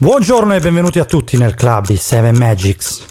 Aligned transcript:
Buongiorno 0.00 0.54
e 0.54 0.60
benvenuti 0.60 1.00
a 1.00 1.04
tutti 1.04 1.36
nel 1.36 1.56
club 1.56 1.86
di 1.86 1.96
Seven 1.96 2.36
Magics. 2.36 3.04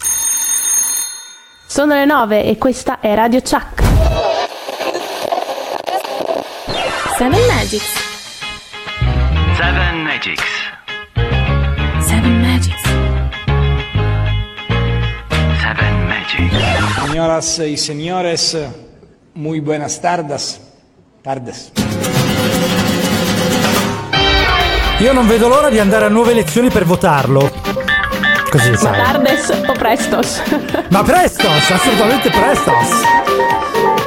Sono 1.66 1.94
le 1.96 2.06
9 2.06 2.46
e 2.46 2.58
questa 2.58 3.02
è 3.02 3.13
Radio 3.13 3.42
Chuck. 3.42 3.83
Seven 7.17 7.45
Magics. 7.45 7.92
Seven 9.57 10.02
Magics. 10.02 10.43
Seven 12.00 12.41
Magics. 12.41 12.81
Seven 15.59 16.07
Magics. 16.07 17.05
Señoras 17.05 17.59
y 17.59 17.75
señores, 17.75 18.57
muy 19.33 19.59
buenas 19.59 19.99
tardes. 19.99 20.61
Tardes. 21.21 21.73
Io 25.00 25.14
non 25.14 25.27
vedo 25.27 25.48
l'ora 25.48 25.70
di 25.70 25.77
andare 25.79 26.05
a 26.05 26.09
nuove 26.09 26.32
elezioni 26.32 26.70
per 26.70 26.84
votarlo. 26.84 27.52
Così 28.49 28.71
Ma 28.71 28.77
sai. 28.77 29.04
tardes 29.04 29.49
o 29.67 29.71
prestos? 29.73 30.41
Ma 30.90 31.04
prestos, 31.04 31.70
assolutamente 31.71 32.30
prestos. 32.30 34.06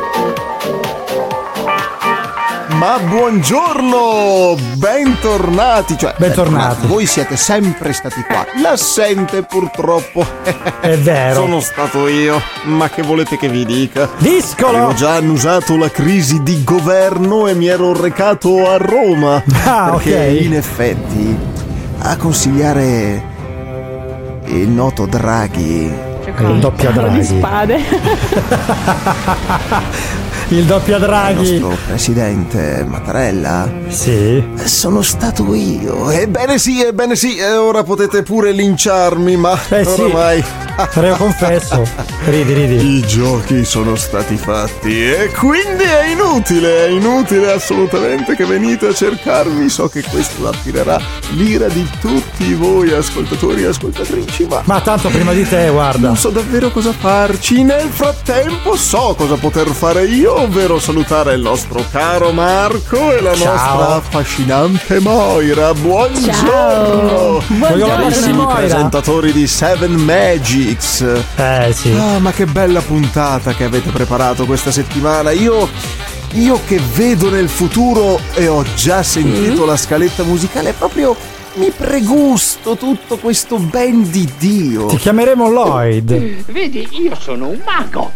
Ma 2.81 2.99
buongiorno, 2.99 4.57
bentornati, 4.77 5.99
cioè 5.99 6.15
Bentornati. 6.17 6.87
Voi 6.87 7.05
siete 7.05 7.37
sempre 7.37 7.93
stati 7.93 8.23
qua. 8.23 8.47
L'assente 8.63 9.43
purtroppo 9.43 10.25
È 10.81 10.97
vero. 10.97 11.43
sono 11.43 11.61
stato 11.61 12.09
io. 12.09 12.41
Ma 12.65 12.89
che 12.89 13.03
volete 13.03 13.37
che 13.37 13.49
vi 13.51 13.67
dica? 13.67 14.09
Discolo! 14.17 14.79
Avevo 14.79 14.95
già 14.95 15.17
annusato 15.17 15.77
la 15.77 15.91
crisi 15.91 16.43
di 16.43 16.65
governo 16.65 17.47
e 17.49 17.55
mi 17.55 17.67
ero 17.67 17.93
recato 17.95 18.71
a 18.71 18.79
Roma. 18.79 19.43
Ah, 19.67 19.91
perché 19.91 20.15
ok. 20.39 20.41
in 20.41 20.55
effetti 20.55 21.37
a 21.99 22.17
consigliare 22.17 23.23
il 24.47 24.69
noto 24.71 25.05
Draghi 25.05 25.93
Il 26.39 26.59
doppia 26.61 26.93
di 26.93 26.99
Draghi. 26.99 27.25
spade. 27.25 27.79
Il 30.53 30.65
doppia 30.65 30.97
il 30.97 31.03
Draghi. 31.03 31.59
nostro 31.61 31.79
presidente 31.87 32.85
Mattarella 32.87 33.71
Sì. 33.89 34.43
Sono 34.65 35.01
stato 35.01 35.55
io. 35.55 36.11
Ebbene 36.11 36.59
sì, 36.59 36.83
ebbene 36.83 37.15
sì, 37.15 37.37
e 37.37 37.53
ora 37.53 37.85
potete 37.85 38.23
pure 38.25 38.51
linciarmi, 38.51 39.37
ma 39.37 39.57
Eh 39.69 39.85
sì. 39.85 40.01
oramai 40.01 40.45
Te 40.95 41.09
lo 41.09 41.17
confesso. 41.17 41.87
Ridi, 42.27 42.53
ridi. 42.55 42.75
i 42.97 43.01
giochi 43.07 43.65
sono 43.65 43.95
stati 43.97 44.37
fatti 44.37 45.05
e 45.13 45.31
quindi 45.37 45.83
è 45.85 46.07
inutile, 46.11 46.87
è 46.87 46.89
inutile 46.89 47.53
assolutamente 47.53 48.35
che 48.35 48.45
venite 48.47 48.89
a 48.89 48.95
cercarmi. 48.95 49.69
So 49.69 49.89
che 49.89 50.03
questo 50.03 50.49
attirerà 50.49 50.99
l'ira 51.37 51.69
di 51.69 51.87
tutti 52.01 52.55
voi 52.55 52.93
ascoltatori 52.93 53.63
e 53.63 53.67
ascoltatrici, 53.67 54.47
ma 54.49 54.63
Ma 54.65 54.81
tanto 54.81 55.09
prima 55.11 55.33
di 55.33 55.47
te, 55.47 55.69
guarda. 55.71 56.09
non 56.09 56.17
so 56.17 56.31
davvero 56.31 56.71
cosa 56.71 56.93
farci. 56.93 57.63
Nel 57.63 57.89
frattempo 57.91 58.75
so 58.75 59.15
cosa 59.17 59.35
poter 59.35 59.69
fare 59.69 60.07
io, 60.07 60.40
ovvero 60.41 60.79
salutare 60.79 61.35
il 61.35 61.43
nostro 61.43 61.85
caro 61.91 62.33
Marco 62.33 63.13
e 63.13 63.21
la 63.21 63.35
Ciao. 63.35 63.53
nostra 63.53 63.95
affascinante 63.97 64.99
Moira. 64.99 65.75
Buongiorno! 65.75 67.43
Moira. 67.49 68.55
presentatori 68.55 69.33
di 69.33 69.47
Seven 69.47 69.93
Magics. 69.93 71.03
Eh 71.37 71.73
sì. 71.75 71.93
Ah, 71.93 72.19
ma 72.21 72.33
che 72.33 72.47
bella 72.47 72.81
puntata 72.81 73.53
che 73.53 73.65
avete 73.65 73.91
preparato 73.91 74.47
questa 74.47 74.71
settimana. 74.71 75.31
Io. 75.31 75.69
Io 76.35 76.61
che 76.65 76.81
vedo 76.95 77.29
nel 77.29 77.49
futuro 77.49 78.21
e 78.35 78.47
ho 78.47 78.65
già 78.77 79.03
sentito 79.03 79.65
la 79.65 79.77
scaletta 79.77 80.23
musicale, 80.23 80.73
proprio 80.73 81.17
mi 81.55 81.73
pregusto 81.77 82.77
tutto 82.77 83.17
questo 83.17 83.59
ben 83.59 84.09
di 84.09 84.31
Dio. 84.39 84.87
Ti 84.87 84.97
chiameremo 84.97 85.49
Lloyd. 85.51 86.45
Vedi, 86.47 86.87
io 86.93 87.17
sono 87.19 87.49
un 87.49 87.61
mago, 87.65 88.13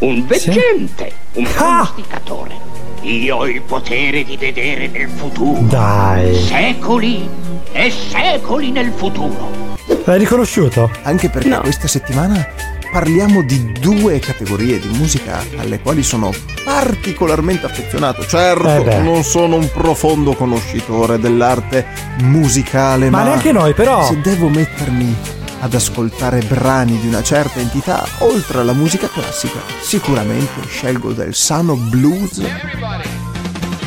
un 0.00 0.26
veggente, 0.26 1.12
un 1.34 1.44
pronosticatore. 1.44 2.68
Io 3.02 3.36
ho 3.36 3.46
il 3.48 3.62
potere 3.62 4.24
di 4.24 4.36
vedere 4.36 4.88
nel 4.88 5.08
futuro. 5.08 5.60
Dai. 5.62 6.34
Secoli 6.36 7.28
e 7.72 7.90
secoli 7.90 8.70
nel 8.70 8.92
futuro. 8.94 9.78
L'hai 10.04 10.18
riconosciuto? 10.18 10.90
Anche 11.02 11.30
perché 11.30 11.48
No. 11.48 11.60
questa 11.60 11.88
settimana 11.88 12.46
parliamo 12.92 13.42
di 13.42 13.72
due 13.80 14.18
categorie 14.18 14.78
di 14.78 14.88
musica 14.88 15.42
alle 15.58 15.80
quali 15.80 16.02
sono 16.02 16.30
particolarmente 16.64 17.66
affezionato. 17.66 18.26
Certo, 18.26 18.66
Eh 18.90 18.98
non 19.00 19.22
sono 19.22 19.56
un 19.56 19.70
profondo 19.72 20.34
conoscitore 20.34 21.18
dell'arte 21.18 21.86
musicale, 22.22 23.08
Ma 23.08 23.18
ma, 23.18 23.24
neanche 23.24 23.52
noi, 23.52 23.72
però. 23.74 24.04
se 24.06 24.20
devo 24.20 24.48
mettermi 24.48 25.16
ad 25.60 25.74
ascoltare 25.74 26.40
brani 26.40 26.98
di 26.98 27.06
una 27.06 27.22
certa 27.22 27.60
entità, 27.60 28.06
oltre 28.18 28.60
alla 28.60 28.72
musica 28.72 29.08
classica, 29.08 29.60
sicuramente 29.80 30.66
scelgo 30.66 31.12
del 31.12 31.34
sano 31.34 31.76
blues 31.76 32.38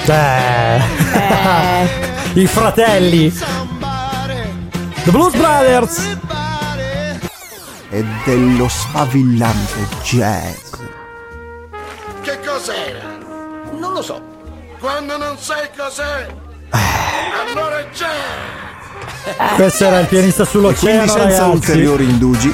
Eh. 0.06 0.82
I 2.42 2.48
fratelli. 2.48 3.32
The 5.04 5.12
Blues 5.12 5.36
Brothers. 5.36 6.18
e 7.90 8.04
dello 8.26 8.68
sfavillante 8.68 9.88
jazz. 10.04 10.72
Che 12.22 12.40
cos'era? 12.46 13.18
Non 13.78 13.94
lo 13.94 14.02
so. 14.02 14.22
Quando 14.80 15.18
non 15.18 15.38
sai 15.38 15.70
cos'è, 15.78 16.28
allora 16.72 17.88
già! 17.92 18.73
Questo 19.56 19.86
era 19.86 20.00
il 20.00 20.08
pianista 20.08 20.44
E 20.44 20.46
sull'oceano, 20.46 20.98
quindi 21.04 21.10
senza 21.10 21.24
ragazzi. 21.44 21.50
ulteriori 21.50 22.04
indugi, 22.06 22.54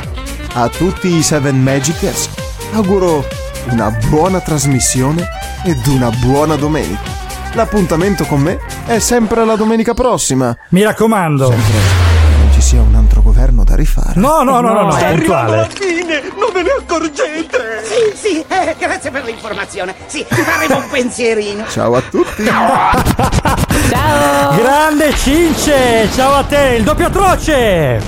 a 0.54 0.68
tutti 0.70 1.16
i 1.16 1.24
Seven 1.24 1.62
Magicers 1.62 2.30
auguro 2.74 3.26
una 3.70 3.90
buona 4.10 4.40
trasmissione 4.40 5.28
ed 5.64 5.86
una 5.88 6.10
buona 6.10 6.56
domenica. 6.56 7.18
L'appuntamento 7.54 8.26
con 8.26 8.42
me 8.42 8.60
è 8.86 9.00
sempre 9.00 9.44
la 9.46 9.56
domenica 9.56 9.94
prossima. 9.94 10.56
Mi 10.70 10.84
raccomando. 10.84 11.48
Sempre 11.50 11.66
che 11.72 12.38
non 12.38 12.54
ci 12.54 12.62
sia 12.62 12.82
un 12.82 12.94
altro 12.96 13.22
governo 13.22 13.64
da 13.64 13.76
rifare. 13.76 14.14
No, 14.20 14.44
no, 14.44 14.62
no, 14.62 14.72
no, 14.74 14.82
no, 14.84 14.96
puntuale. 14.96 15.68
fine, 15.74 16.22
non 16.38 16.52
ve 16.54 16.62
ne 16.62 16.70
accorgete. 16.80 17.58
Sì, 17.84 18.16
sì, 18.16 18.46
eh, 18.48 18.76
grazie 18.78 19.10
per 19.10 19.24
l'informazione. 19.24 19.96
Sì, 20.06 20.24
faremo 20.30 20.78
un 20.78 20.90
pensierino. 20.90 21.66
Ciao 21.68 21.96
a 21.96 22.02
tutti. 22.02 22.44
Ciao. 23.90 24.56
Grande 24.56 25.14
Cince, 25.16 26.08
ciao 26.14 26.34
a 26.36 26.44
te, 26.44 26.76
il 26.78 26.84
doppio 26.84 27.08
atroce. 27.08 28.00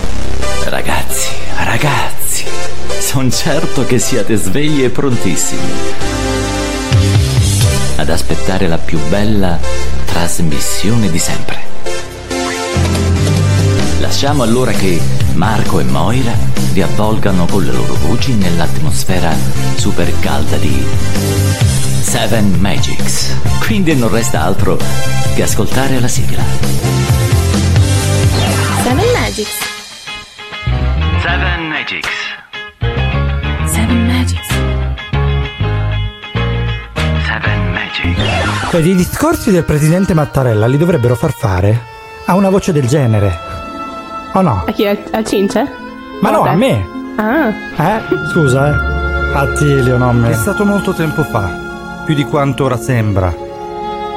Ragazzi, 0.66 1.30
ragazzi, 1.58 2.46
sono 3.00 3.30
certo 3.31 3.86
che 3.86 3.97
siate 3.97 4.36
svegli 4.36 4.84
e 4.84 4.90
prontissimi 4.90 5.72
ad 7.96 8.09
aspettare 8.09 8.68
la 8.68 8.78
più 8.78 9.00
bella 9.09 9.58
trasmissione 10.06 11.09
di 11.09 11.19
sempre. 11.19 11.71
Lasciamo 14.01 14.41
allora 14.44 14.72
che 14.72 15.00
Marco 15.35 15.79
e 15.79 15.84
Moira 15.84 16.34
vi 16.73 16.81
avvolgano 16.81 17.45
con 17.45 17.63
le 17.63 17.72
loro 17.72 17.94
voci 17.94 18.34
nell'atmosfera 18.34 19.31
super 19.75 20.12
calda 20.19 20.57
di 20.57 20.84
Seven 22.01 22.56
Magics. 22.59 23.35
Quindi 23.63 23.95
non 23.95 24.09
resta 24.09 24.41
altro 24.41 24.78
che 25.35 25.44
ascoltare 25.44 26.00
la 26.00 26.07
sigla. 26.07 26.41
Seven 28.81 29.06
Magics. 29.13 29.57
Seven 31.22 31.68
Magics. 31.68 32.09
Seven 33.66 34.06
Magics. 34.07 34.47
Seven 37.23 37.72
Magics. 37.72 38.72
Vedi, 38.72 38.89
i 38.89 38.95
discorsi 38.95 39.51
del 39.51 39.63
presidente 39.63 40.16
Mattarella 40.16 40.66
li 40.66 40.78
dovrebbero 40.78 41.16
far 41.16 41.33
fare 41.33 41.79
a 42.25 42.33
una 42.33 42.50
voce 42.50 42.72
del 42.72 42.88
genere. 42.88 43.61
O 44.34 44.42
no? 44.42 44.64
A 44.66 44.72
chi? 44.72 44.86
Al, 44.88 44.98
al 45.12 45.25
Cince? 45.25 45.68
Ma 46.22 46.30
O 46.30 46.31
no, 46.31 46.42
te? 46.44 46.50
a 46.50 46.56
me. 46.56 46.88
Ah, 47.18 47.50
Eh? 47.50 48.01
Scusa, 48.31 48.69
eh. 48.69 49.36
Attilio, 49.36 49.98
non 49.98 50.18
me. 50.18 50.30
È 50.31 50.33
stato 50.33 50.66
molto 50.66 50.94
tempo 50.94 51.24
fa, 51.24 52.04
più 52.06 52.13
di 52.16 52.24
quanto 52.25 52.66
ora 52.66 52.78
sembra, 52.78 53.33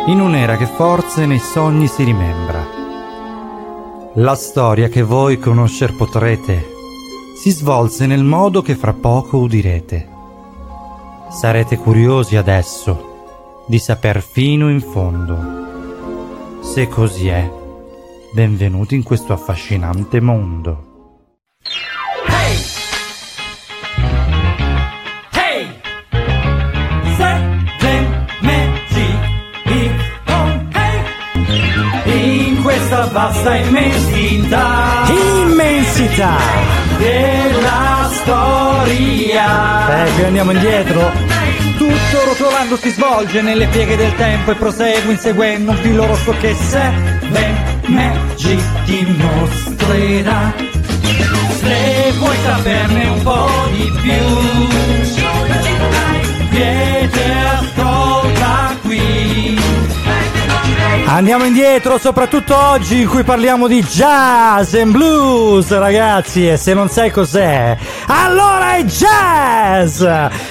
in 0.07 0.21
un'era 0.21 0.57
che 0.57 0.67
forse 0.67 1.25
nei 1.27 1.39
sogni 1.39 1.87
si 1.87 2.03
rimembra. 2.05 2.67
La 4.15 4.35
storia 4.35 4.89
che 4.89 5.03
voi 5.03 5.39
conoscer 5.39 5.95
potrete 5.97 6.73
si 7.41 7.51
svolse 7.51 8.07
nel 8.07 8.23
modo 8.23 8.63
che 8.63 8.75
fra 8.77 8.93
poco 8.93 9.39
udirete. 9.39 10.09
Sarete 11.31 11.77
curiosi 11.77 12.37
adesso 12.37 13.13
di 13.67 13.79
saper 13.79 14.21
fino 14.21 14.69
in 14.69 14.81
fondo. 14.81 15.63
Se 16.61 16.87
così 16.89 17.29
è, 17.29 17.51
benvenuti 18.35 18.97
in 18.97 19.03
questo 19.03 19.33
affascinante 19.33 20.21
mondo. 20.21 20.93
In 32.07 32.63
questa 32.63 33.07
vasta 33.07 33.55
immensità 33.55 35.05
verità 36.15 36.37
della 36.99 38.09
storia. 38.13 40.05
Eh, 40.07 40.13
qui 40.13 40.25
andiamo 40.25 40.53
indietro. 40.53 41.11
Tutto 41.77 42.25
rotolando 42.25 42.77
si 42.77 42.91
svolge 42.91 43.43
nelle 43.43 43.67
pieghe 43.67 43.97
del 43.97 44.15
tempo 44.15 44.53
e 44.53 44.55
prosegue 44.55 45.13
inseguendo 45.13 45.73
un 45.73 45.77
filo 45.79 46.07
rosso 46.07 46.33
che 46.39 46.55
Seven 46.55 47.33
Magic 47.33 47.64
ti 48.85 49.07
mostrerà. 49.19 50.53
Se 51.61 52.13
vuoi 52.19 52.37
saperne 52.45 53.09
un 53.09 53.23
po' 53.23 53.49
di 53.73 53.93
più, 54.03 54.25
vieni 56.51 57.09
Andiamo 61.07 61.45
indietro, 61.45 61.97
soprattutto 61.99 62.57
oggi 62.57 63.03
in 63.03 63.09
cui 63.09 63.23
parliamo 63.23 63.69
di 63.69 63.81
jazz 63.85 64.75
and 64.75 64.91
blues, 64.91 65.69
ragazzi. 65.71 66.49
E 66.49 66.57
se 66.57 66.75
non 66.75 66.89
sai 66.89 67.13
cos'è, 67.13 67.77
allora 68.07 68.75
è 68.77 68.83
jazz! 68.85 70.03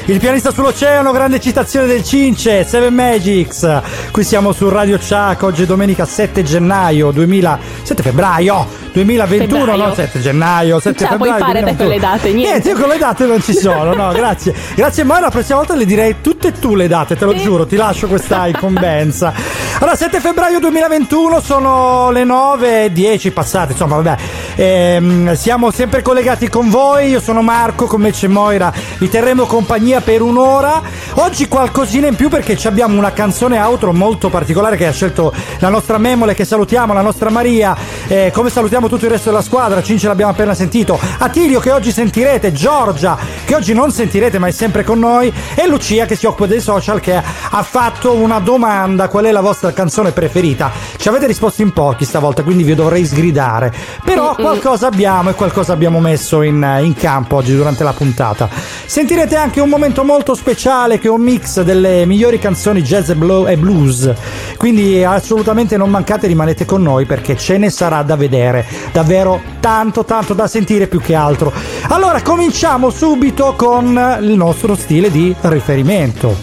Il 0.05 0.19
pianista 0.19 0.51
sull'oceano, 0.51 1.11
grande 1.11 1.41
citazione 1.41 1.85
del 1.87 2.03
Cince, 2.03 2.63
Seven 2.63 2.93
Magics. 2.93 3.81
Qui 4.11 4.23
siamo 4.23 4.53
su 4.53 4.69
Radio 4.69 4.97
Chuck, 4.97 5.41
oggi 5.41 5.63
è 5.63 5.65
domenica 5.65 6.05
7 6.05 6.43
gennaio 6.43 7.11
2000, 7.11 7.59
7 7.81 8.01
febbraio 8.03 8.65
2021, 8.93 9.59
Febbraio. 9.65 9.85
no 9.87 9.93
7 9.95 10.19
gennaio, 10.21 10.79
7 10.79 10.97
Ce 10.97 11.09
la 11.09 11.17
puoi 11.17 11.29
febbraio. 11.31 11.53
fare 11.53 11.75
con 11.75 11.87
le 11.87 11.99
2021. 11.99 12.11
date, 12.11 12.31
niente. 12.31 12.49
Niente, 12.51 12.69
io 12.69 12.77
con 12.79 12.87
le 12.89 12.97
date 12.99 13.25
non 13.25 13.41
ci 13.41 13.53
sono, 13.53 13.93
no, 13.93 14.11
grazie. 14.13 14.53
Grazie 14.75 15.03
Mara, 15.03 15.21
la 15.21 15.29
prossima 15.29 15.57
volta 15.57 15.75
le 15.75 15.85
direi 15.85 16.15
tutte 16.21 16.49
e 16.49 16.51
tu 16.53 16.75
le 16.75 16.87
date, 16.87 17.17
te 17.17 17.25
lo 17.25 17.35
giuro, 17.35 17.65
ti 17.65 17.75
lascio 17.75 18.07
questa 18.07 18.47
incombenza. 18.47 19.33
Allora, 19.79 19.95
7 19.97 20.19
febbraio 20.21 20.42
2021 20.51 21.39
sono 21.41 22.11
le 22.11 22.23
9 22.23 22.91
10 22.91 23.31
passate, 23.31 23.71
insomma, 23.71 23.95
vabbè. 23.95 24.21
Ehm, 24.55 25.33
siamo 25.35 25.71
sempre 25.71 26.01
collegati 26.01 26.49
con 26.49 26.69
voi, 26.69 27.09
io 27.09 27.21
sono 27.21 27.41
Marco, 27.41 27.85
con 27.85 28.01
me 28.01 28.11
c'è 28.11 28.27
Moira, 28.27 28.71
vi 28.97 29.09
terremo 29.09 29.45
compagnia 29.45 30.01
per 30.01 30.21
un'ora. 30.21 30.81
Oggi 31.15 31.47
qualcosina 31.47 32.07
in 32.07 32.15
più 32.15 32.29
perché 32.29 32.57
abbiamo 32.67 32.97
una 32.97 33.13
canzone 33.13 33.59
outro 33.59 33.93
molto 33.93 34.29
particolare 34.29 34.75
che 34.75 34.85
ha 34.87 34.91
scelto 34.91 35.33
la 35.59 35.69
nostra 35.69 35.97
Memole 35.97 36.33
che 36.33 36.45
salutiamo, 36.45 36.93
la 36.93 37.01
nostra 37.01 37.29
Maria, 37.29 37.75
eh, 38.07 38.31
come 38.33 38.49
salutiamo 38.49 38.89
tutto 38.89 39.05
il 39.05 39.11
resto 39.11 39.29
della 39.29 39.41
squadra, 39.41 39.81
Cince 39.81 40.07
l'abbiamo 40.07 40.31
appena 40.31 40.53
sentito, 40.53 40.99
Attilio 41.19 41.59
che 41.59 41.71
oggi 41.71 41.91
sentirete, 41.91 42.51
Giorgia 42.51 43.17
che 43.53 43.59
oggi 43.59 43.73
non 43.73 43.91
sentirete 43.91 44.39
ma 44.39 44.47
è 44.47 44.51
sempre 44.51 44.83
con 44.83 44.97
noi 44.97 45.31
e 45.53 45.67
Lucia 45.67 46.07
che 46.07 46.15
si 46.15 46.25
occupa 46.25 46.47
dei 46.47 46.59
social 46.59 46.99
che 46.99 47.13
ha 47.15 47.61
fatto 47.61 48.13
una 48.13 48.39
domanda, 48.39 49.09
qual 49.09 49.25
è 49.25 49.31
la 49.31 49.41
vostra 49.41 49.71
canzone 49.73 50.11
preferita? 50.11 50.71
Ci 50.97 51.07
avete 51.07 51.27
risposto 51.27 51.61
in 51.61 51.71
pochi 51.71 52.03
stavolta 52.03 52.41
quindi 52.41 52.63
vi 52.63 52.73
dovrei 52.73 53.05
sgridare, 53.05 53.71
però 54.03 54.33
qualcosa 54.33 54.87
abbiamo 54.87 55.29
e 55.29 55.33
qualcosa 55.33 55.71
abbiamo 55.71 55.99
messo 55.99 56.41
in, 56.41 56.79
in 56.81 56.95
campo 56.95 57.35
oggi 57.35 57.55
durante 57.55 57.83
la 57.83 57.93
puntata. 57.93 58.49
Sentirete 58.85 59.35
anche 59.35 59.61
un 59.61 59.69
momento 59.69 60.03
molto 60.03 60.33
speciale 60.33 60.97
che 60.97 61.07
è 61.07 61.11
un 61.11 61.21
mix 61.21 61.61
delle 61.61 62.07
migliori 62.07 62.39
canzoni 62.39 62.81
jazz 62.81 63.09
e 63.09 63.15
blu- 63.15 63.47
e 63.47 63.55
blues, 63.55 64.11
quindi 64.57 65.03
assolutamente 65.03 65.77
non 65.77 65.91
mancate, 65.91 66.25
rimanete 66.25 66.65
con 66.65 66.81
noi 66.81 67.05
perché 67.05 67.37
ce 67.37 67.59
ne 67.59 67.69
sarà 67.69 68.01
da 68.01 68.15
vedere, 68.15 68.65
davvero 68.91 69.52
tanto 69.63 70.03
tanto 70.03 70.33
da 70.33 70.45
sentire 70.45 70.87
più 70.87 70.99
che 70.99 71.15
altro. 71.15 71.53
Allora 71.87 72.21
cominciamo 72.21 72.89
subito 72.89 73.53
con 73.55 74.17
il 74.19 74.35
nostro 74.35 74.75
stile 74.75 75.09
di 75.09 75.33
riferimento. 75.39 76.35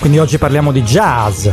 Quindi 0.00 0.18
oggi 0.18 0.36
parliamo 0.36 0.72
di 0.72 0.82
jazz, 0.82 1.46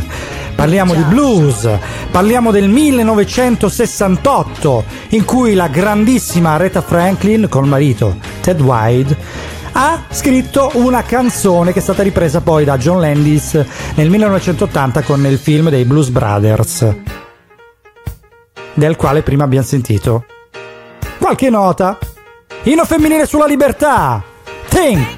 parliamo 0.56 0.94
di 0.94 1.02
blues, 1.02 1.68
parliamo 2.10 2.50
del 2.50 2.68
1968 2.68 4.84
in 5.10 5.24
cui 5.24 5.54
la 5.54 5.68
grandissima 5.68 6.54
Aretha 6.54 6.80
Franklin 6.80 7.46
col 7.48 7.68
marito 7.68 8.16
Ted 8.40 8.60
White 8.60 9.16
ha 9.72 10.06
scritto 10.10 10.72
una 10.74 11.04
canzone 11.04 11.72
che 11.72 11.78
è 11.78 11.82
stata 11.82 12.02
ripresa 12.02 12.40
poi 12.40 12.64
da 12.64 12.76
John 12.78 12.98
Landis 12.98 13.64
nel 13.94 14.10
1980 14.10 15.02
con 15.02 15.24
il 15.24 15.38
film 15.38 15.70
dei 15.70 15.84
Blues 15.84 16.08
Brothers, 16.08 16.96
del 18.74 18.96
quale 18.96 19.22
prima 19.22 19.44
abbiamo 19.44 19.64
sentito 19.64 20.24
qualche 21.18 21.50
nota. 21.50 21.98
Ino 22.62 22.84
femminile 22.84 23.26
sulla 23.26 23.46
libertà. 23.46 24.22
Think. 24.68 25.17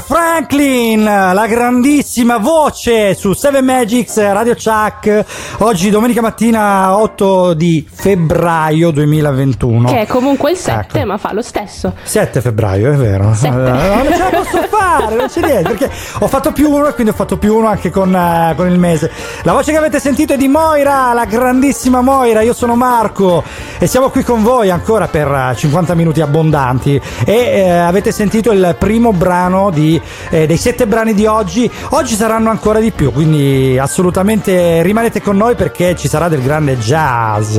Franklin, 0.00 1.04
la 1.04 1.46
grandissima 1.46 2.38
voce 2.38 3.14
su 3.14 3.32
Seven 3.32 3.64
Magics 3.64 4.16
Radio 4.18 4.54
Chuck. 4.54 5.24
Oggi 5.58 5.90
domenica 5.90 6.20
mattina 6.20 6.96
8 6.98 7.54
di 7.54 7.86
febbraio 7.90 8.90
2021. 8.90 9.88
Che 9.88 10.00
è 10.00 10.06
comunque 10.06 10.50
il 10.52 10.56
7, 10.56 10.98
Ecco. 10.98 11.06
ma 11.06 11.16
fa 11.18 11.32
lo 11.32 11.42
stesso. 11.42 11.94
7 12.02 12.40
febbraio, 12.40 12.92
è 12.92 12.96
vero. 12.96 13.32
Sette. 13.34 13.54
Eh, 13.54 13.60
Non 13.60 14.12
ce 14.12 14.18
la 14.18 14.30
posso 14.30 14.62
fare, 14.68 15.14
non 15.16 15.26
c'è 15.28 15.40
niente. 15.40 15.68
Perché 15.74 15.90
ho 16.18 16.26
fatto 16.28 16.52
più 16.52 16.70
uno 16.70 16.88
e 16.88 16.92
quindi 16.94 17.12
ho 17.12 17.16
fatto 17.16 17.36
più 17.38 17.54
uno 17.56 17.68
anche 17.68 17.90
con, 17.90 18.14
eh, 18.14 18.52
con 18.56 18.68
il 18.68 18.78
mese. 18.78 19.10
La 19.42 19.52
voce 19.52 19.70
che 19.70 19.78
avete 19.78 20.00
sentito 20.00 20.32
è 20.32 20.36
di 20.36 20.48
Moira, 20.48 21.12
la 21.12 21.24
grandissima 21.24 22.00
Moira. 22.00 22.40
Io 22.42 22.52
sono 22.54 22.74
Marco 22.74 23.42
e 23.78 23.86
siamo 23.86 24.10
qui 24.10 24.22
con 24.24 24.42
voi 24.42 24.70
ancora 24.70 25.06
per 25.08 25.28
eh, 25.28 25.54
50 25.56 25.94
minuti 25.94 26.20
abbondanti. 26.20 27.00
E 27.24 27.32
eh, 27.34 27.70
avete 27.70 28.10
sentito 28.12 28.50
il 28.52 28.76
primo 28.78 29.12
brano 29.12 29.70
di, 29.70 29.82
eh, 30.30 30.46
dei 30.46 30.56
sette 30.56 30.86
brani 30.86 31.14
di 31.14 31.26
oggi. 31.26 31.70
Oggi 31.90 32.14
saranno 32.14 32.50
ancora 32.50 32.80
di 32.80 32.90
più, 32.90 33.12
quindi 33.12 33.78
assolutamente 33.78 34.82
rimanete 34.82 35.20
con 35.22 35.36
noi 35.36 35.54
perché 35.54 35.94
ci 35.96 36.08
sarà 36.08 36.28
del 36.28 36.42
grande 36.42 36.78
jazz. 36.78 37.58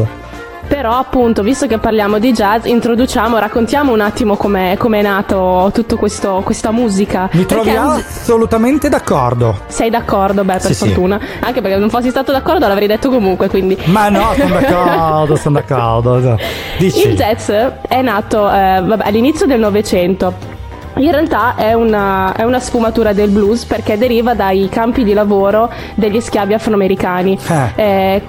Però 0.68 0.94
appunto, 0.94 1.44
visto 1.44 1.68
che 1.68 1.78
parliamo 1.78 2.18
di 2.18 2.32
jazz, 2.32 2.66
introduciamo, 2.66 3.38
raccontiamo 3.38 3.94
un 3.94 4.02
attimo 4.02 4.36
com'è, 4.36 4.76
com'è 4.78 5.02
nato 5.02 5.70
tutta 5.72 5.96
questa 5.96 6.72
musica. 6.72 7.30
Mi 7.34 7.46
trovi 7.46 7.70
Perché 7.70 7.80
assolutamente 7.80 8.90
d'accordo. 8.90 9.60
Sei 9.68 9.92
d'accordo? 9.92 10.44
Beh, 10.44 10.54
per 10.54 10.62
Sì, 10.62 10.74
sì. 10.74 10.86
fortuna. 10.86 11.20
Anche 11.40 11.62
perché 11.62 11.74
se 11.76 11.80
non 11.80 11.90
fossi 11.90 12.10
stato 12.10 12.32
d'accordo 12.32 12.68
l'avrei 12.68 12.88
detto 12.88 13.10
comunque, 13.10 13.48
quindi... 13.48 13.78
Ma 13.86 14.10
no, 14.10 14.34
sono 14.36 14.60
d'accordo, 14.60 15.36
sono 15.36 15.62
d'accordo. 15.62 16.40
Dici. 16.80 17.10
Il 17.10 17.16
jazz 17.16 17.50
è 17.50 18.02
nato 18.02 18.50
eh, 18.50 18.82
vabbè, 18.84 19.04
all'inizio 19.06 19.46
del 19.46 19.60
Novecento. 19.60 20.55
In 20.98 21.12
realtà 21.12 21.56
è 21.56 21.74
una, 21.74 22.34
è 22.34 22.44
una 22.44 22.60
sfumatura 22.60 23.12
del 23.12 23.30
blues 23.30 23.66
perché 23.66 23.98
deriva 23.98 24.34
dai 24.34 24.70
campi 24.70 25.04
di 25.04 25.14
lavoro 25.14 25.70
degli 25.96 26.22
schiavi 26.22 26.54
afroamericani. 26.54 27.38
Eh, 27.76 28.22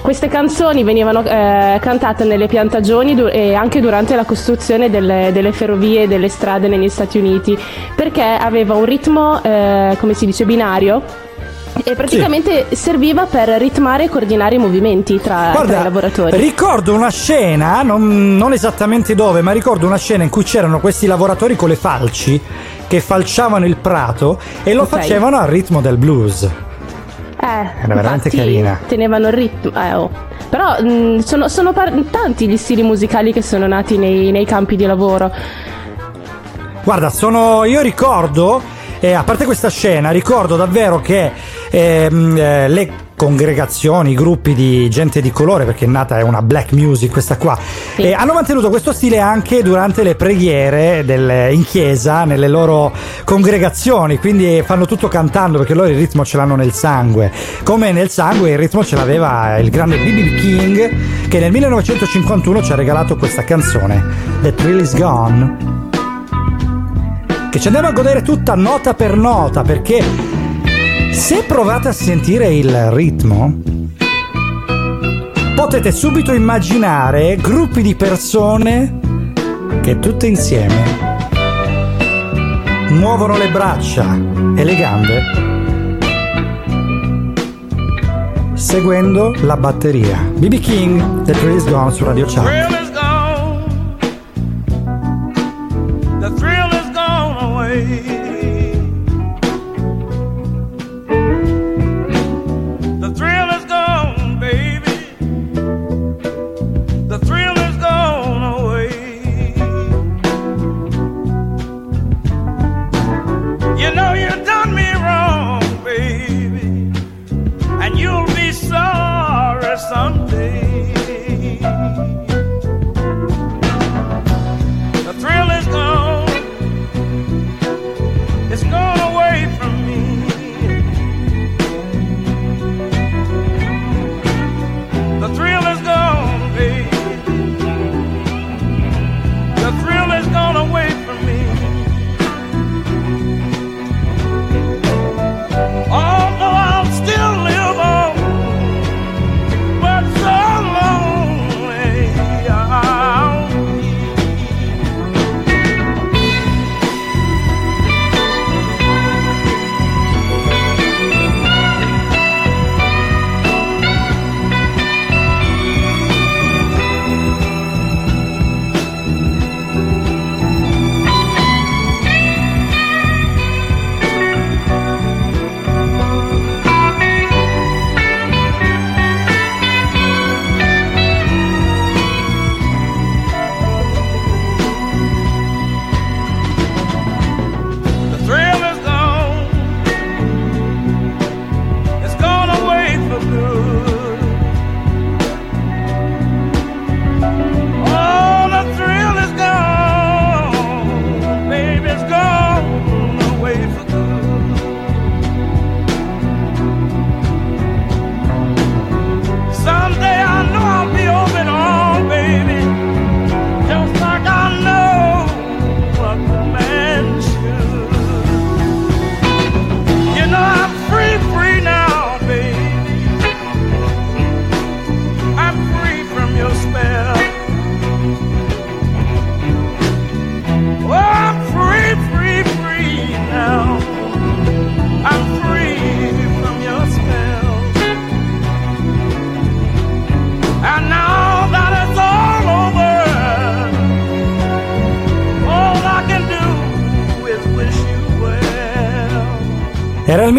queste 0.00 0.28
canzoni 0.28 0.84
venivano 0.84 1.22
eh, 1.24 1.78
cantate 1.80 2.24
nelle 2.24 2.46
piantagioni 2.46 3.14
du- 3.14 3.28
e 3.30 3.54
anche 3.54 3.80
durante 3.80 4.14
la 4.14 4.24
costruzione 4.24 4.88
delle, 4.88 5.30
delle 5.32 5.52
ferrovie 5.52 6.02
e 6.02 6.08
delle 6.08 6.28
strade 6.28 6.68
negli 6.68 6.88
Stati 6.88 7.18
Uniti 7.18 7.58
perché 7.94 8.22
aveva 8.22 8.74
un 8.74 8.84
ritmo, 8.84 9.42
eh, 9.42 9.96
come 9.98 10.14
si 10.14 10.26
dice, 10.26 10.44
binario 10.44 11.28
e 11.84 11.94
praticamente 11.94 12.66
serviva 12.74 13.26
per 13.26 13.48
ritmare 13.48 14.04
e 14.04 14.08
coordinare 14.08 14.56
i 14.56 14.58
movimenti 14.58 15.20
tra, 15.20 15.52
tra 15.54 15.80
i 15.80 15.82
lavoratori. 15.82 16.36
ricordo 16.36 16.94
una 16.94 17.10
scena, 17.10 17.82
non, 17.82 18.36
non 18.36 18.52
esattamente 18.52 19.14
dove, 19.14 19.40
ma 19.42 19.52
ricordo 19.52 19.86
una 19.86 19.96
scena 19.98 20.22
in 20.22 20.30
cui 20.30 20.42
c'erano 20.44 20.80
questi 20.80 21.06
lavoratori 21.06 21.56
con 21.56 21.68
le 21.68 21.76
falci 21.76 22.40
che 22.86 23.00
falciavano 23.00 23.66
il 23.66 23.76
prato 23.76 24.38
e 24.64 24.74
lo 24.74 24.82
Ok. 24.82 24.88
facevano 24.88 25.38
al 25.38 25.46
ritmo 25.48 25.80
del 25.80 25.96
blues. 25.96 26.42
Eh, 26.42 27.46
Era 27.84 27.94
veramente 27.94 28.28
carina. 28.30 28.78
Tenevano 28.86 29.28
il 29.28 29.32
ritmo. 29.32 29.72
eh, 29.80 29.94
oh. 29.94 30.10
Però 30.50 30.80
mh, 30.82 31.18
sono, 31.20 31.48
sono 31.48 31.72
par- 31.72 31.92
tanti 32.10 32.46
gli 32.48 32.56
stili 32.56 32.82
musicali 32.82 33.32
che 33.32 33.40
sono 33.42 33.66
nati 33.66 33.96
nei, 33.96 34.30
nei 34.30 34.44
campi 34.44 34.76
di 34.76 34.84
lavoro. 34.84 35.30
Guarda, 36.82 37.08
sono. 37.10 37.64
Io 37.64 37.80
ricordo, 37.80 38.60
eh, 39.00 39.12
a 39.12 39.24
parte 39.24 39.44
questa 39.44 39.68
scena, 39.70 40.10
ricordo 40.10 40.56
davvero 40.56 41.00
che 41.00 41.32
ehm, 41.70 42.36
eh, 42.36 42.68
le 42.68 42.92
congregazioni, 43.16 44.12
i 44.12 44.14
gruppi 44.14 44.54
di 44.54 44.88
gente 44.88 45.20
di 45.20 45.30
colore, 45.30 45.66
perché 45.66 45.84
è 45.84 45.88
nata 45.88 46.18
è 46.18 46.22
una 46.22 46.40
black 46.40 46.72
music 46.72 47.10
questa 47.10 47.36
qua, 47.36 47.58
eh, 47.96 48.14
hanno 48.14 48.32
mantenuto 48.32 48.70
questo 48.70 48.94
stile 48.94 49.18
anche 49.18 49.62
durante 49.62 50.02
le 50.02 50.14
preghiere 50.14 51.04
del- 51.04 51.52
in 51.52 51.62
chiesa, 51.64 52.24
nelle 52.24 52.48
loro 52.48 52.92
congregazioni, 53.24 54.18
quindi 54.18 54.62
fanno 54.64 54.86
tutto 54.86 55.08
cantando 55.08 55.58
perché 55.58 55.74
loro 55.74 55.88
il 55.88 55.96
ritmo 55.98 56.24
ce 56.24 56.38
l'hanno 56.38 56.56
nel 56.56 56.72
sangue, 56.72 57.30
come 57.62 57.92
nel 57.92 58.08
sangue 58.08 58.52
il 58.52 58.58
ritmo 58.58 58.82
ce 58.82 58.96
l'aveva 58.96 59.58
il 59.58 59.68
grande 59.68 59.98
B.B. 59.98 60.40
King 60.40 61.28
che 61.28 61.40
nel 61.40 61.52
1951 61.52 62.62
ci 62.62 62.72
ha 62.72 62.74
regalato 62.74 63.16
questa 63.16 63.44
canzone, 63.44 64.02
The 64.40 64.54
Thrill 64.54 64.80
Is 64.80 64.96
Gone 64.96 65.88
che 67.50 67.58
ci 67.58 67.66
andiamo 67.66 67.88
a 67.88 67.92
godere 67.92 68.22
tutta 68.22 68.54
nota 68.54 68.94
per 68.94 69.16
nota 69.16 69.62
perché 69.62 70.02
se 71.10 71.42
provate 71.42 71.88
a 71.88 71.92
sentire 71.92 72.54
il 72.54 72.90
ritmo 72.92 73.60
potete 75.56 75.90
subito 75.90 76.32
immaginare 76.32 77.36
gruppi 77.36 77.82
di 77.82 77.96
persone 77.96 79.00
che 79.82 79.98
tutte 79.98 80.28
insieme 80.28 81.08
muovono 82.90 83.36
le 83.36 83.48
braccia 83.48 84.14
e 84.54 84.64
le 84.64 84.76
gambe 84.76 85.48
seguendo 88.54 89.34
la 89.40 89.56
batteria. 89.56 90.18
BB 90.36 90.60
King, 90.60 91.22
The 91.22 91.32
Is 91.50 91.64
Gone 91.64 91.90
su 91.92 92.04
Radio 92.04 92.26
Ciao. 92.26 92.79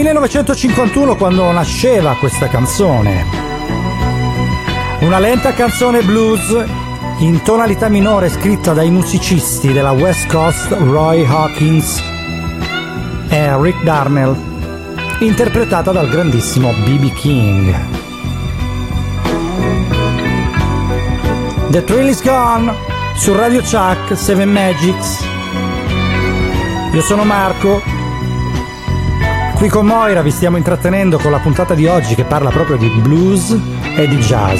1951 0.03 1.15
quando 1.15 1.51
nasceva 1.51 2.15
questa 2.15 2.47
canzone. 2.47 3.23
Una 5.01 5.19
lenta 5.19 5.53
canzone 5.53 6.01
blues 6.01 6.65
in 7.19 7.43
tonalità 7.43 7.87
minore 7.87 8.29
scritta 8.29 8.73
dai 8.73 8.89
musicisti 8.89 9.71
della 9.71 9.91
West 9.91 10.27
Coast 10.27 10.71
Roy 10.71 11.23
Hawkins 11.23 12.01
e 13.29 13.61
Rick 13.61 13.83
Darnell, 13.83 14.35
interpretata 15.19 15.91
dal 15.91 16.09
grandissimo 16.09 16.73
B.B. 16.83 17.13
King. 17.13 17.75
The 21.69 21.83
Thrill 21.83 22.07
is 22.07 22.23
Gone 22.23 22.73
su 23.15 23.35
Radio 23.35 23.61
Chuck 23.61 24.17
7 24.17 24.45
Magics. 24.45 25.23
Io 26.91 27.01
sono 27.01 27.23
Marco. 27.23 28.00
Qui 29.61 29.69
con 29.69 29.85
Moira 29.85 30.23
vi 30.23 30.31
stiamo 30.31 30.57
intrattenendo 30.57 31.19
con 31.19 31.29
la 31.29 31.37
puntata 31.37 31.75
di 31.75 31.85
oggi 31.85 32.15
che 32.15 32.23
parla 32.23 32.49
proprio 32.49 32.77
di 32.77 32.89
blues 32.99 33.55
e 33.95 34.07
di 34.07 34.17
jazz. 34.17 34.59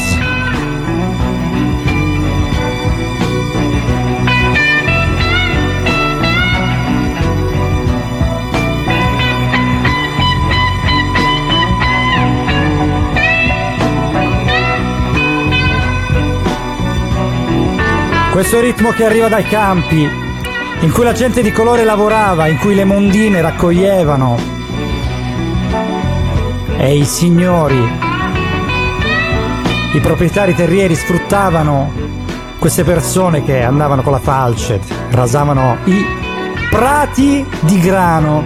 Questo 18.32 18.60
ritmo 18.60 18.92
che 18.92 19.04
arriva 19.04 19.30
dai 19.30 19.46
campi, 19.46 20.08
in 20.82 20.92
cui 20.92 21.04
la 21.04 21.14
gente 21.14 21.42
di 21.42 21.52
colore 21.52 21.84
lavorava, 21.84 22.46
in 22.46 22.60
cui 22.60 22.76
le 22.76 22.86
mondine 22.86 23.42
raccoglievano 23.42 24.60
e 26.84 26.98
i 26.98 27.06
signori, 27.06 27.80
i 29.94 30.00
proprietari 30.00 30.56
terrieri 30.56 30.96
sfruttavano 30.96 31.92
queste 32.58 32.84
persone 32.84 33.44
che 33.44 33.62
andavano 33.62 34.02
con 34.02 34.14
la 34.14 34.20
falce, 34.20 34.82
rasavano 35.12 35.78
i 35.84 36.04
prati 36.72 37.46
di 37.60 37.80
grano. 37.80 38.44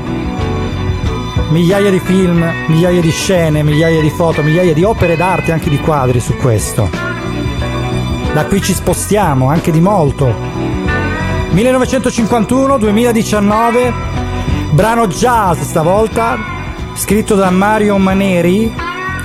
Migliaia 1.47 1.89
di 1.89 1.99
film, 1.99 2.45
migliaia 2.67 2.99
di 2.99 3.11
scene, 3.11 3.63
migliaia 3.63 4.01
di 4.01 4.09
foto, 4.09 4.43
migliaia 4.43 4.73
di 4.73 4.83
opere 4.83 5.15
d'arte, 5.15 5.53
anche 5.53 5.69
di 5.69 5.79
quadri 5.79 6.19
su 6.19 6.35
questo. 6.35 6.89
Da 8.33 8.43
qui 8.47 8.61
ci 8.61 8.73
spostiamo 8.73 9.47
anche 9.47 9.71
di 9.71 9.79
molto. 9.79 10.35
1951-2019, 11.53 13.93
brano 14.71 15.07
jazz 15.07 15.61
stavolta, 15.61 16.54
scritto 16.95 17.35
da 17.35 17.49
Mario 17.49 17.97
Maneri 17.97 18.73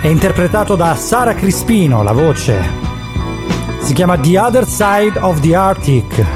e 0.03 0.11
interpretato 0.11 0.77
da 0.77 0.95
Sara 0.95 1.35
Crispino, 1.35 2.03
la 2.03 2.13
voce. 2.13 2.63
Si 3.81 3.93
chiama 3.95 4.19
The 4.19 4.39
Other 4.39 4.67
Side 4.67 5.19
of 5.21 5.41
the 5.41 5.55
Arctic. 5.55 6.27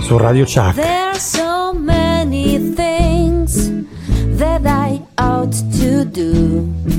Su 0.00 0.16
Radio 0.16 0.44
Chuck. 0.44 0.74
There 0.74 1.10
are 1.10 1.18
so 1.18 1.72
many 1.74 2.72
things 2.74 3.70
that 4.36 4.64
I 4.64 5.00
ought 5.16 5.54
to 5.78 6.04
do. 6.04 6.93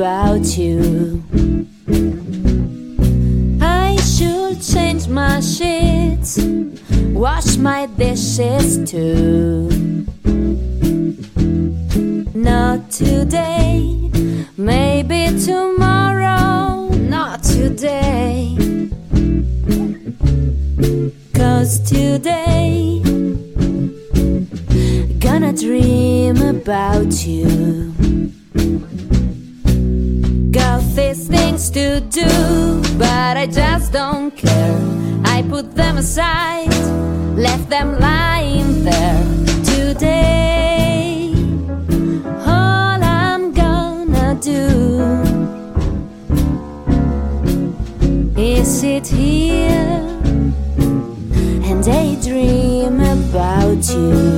About 0.00 0.56
you. 0.56 1.22
I 3.60 3.96
should 3.96 4.62
change 4.62 5.08
my 5.08 5.40
sheets, 5.40 6.38
wash 7.12 7.58
my 7.58 7.84
dishes 7.84 8.90
too. 8.90 9.68
Not 12.34 12.90
today, 12.90 14.10
maybe 14.56 15.38
tomorrow, 15.44 16.88
not 16.96 17.42
today. 17.42 18.56
Cause 21.34 21.78
today, 21.80 23.02
gonna 25.18 25.52
dream 25.52 26.40
about 26.40 27.26
you. 27.26 27.89
To 31.72 32.00
do, 32.00 32.82
but 32.98 33.36
I 33.36 33.46
just 33.46 33.92
don't 33.92 34.30
care. 34.36 34.78
I 35.24 35.42
put 35.48 35.74
them 35.74 35.98
aside, 35.98 36.68
left 37.36 37.68
them 37.68 37.98
lying 38.00 38.84
there 38.84 39.22
today. 39.64 41.32
All 42.46 43.00
I'm 43.02 43.52
gonna 43.52 44.34
do 44.40 45.12
is 48.36 48.80
sit 48.80 49.06
here 49.06 50.00
and 51.68 51.84
daydream 51.84 53.00
about 53.00 53.88
you. 53.90 54.29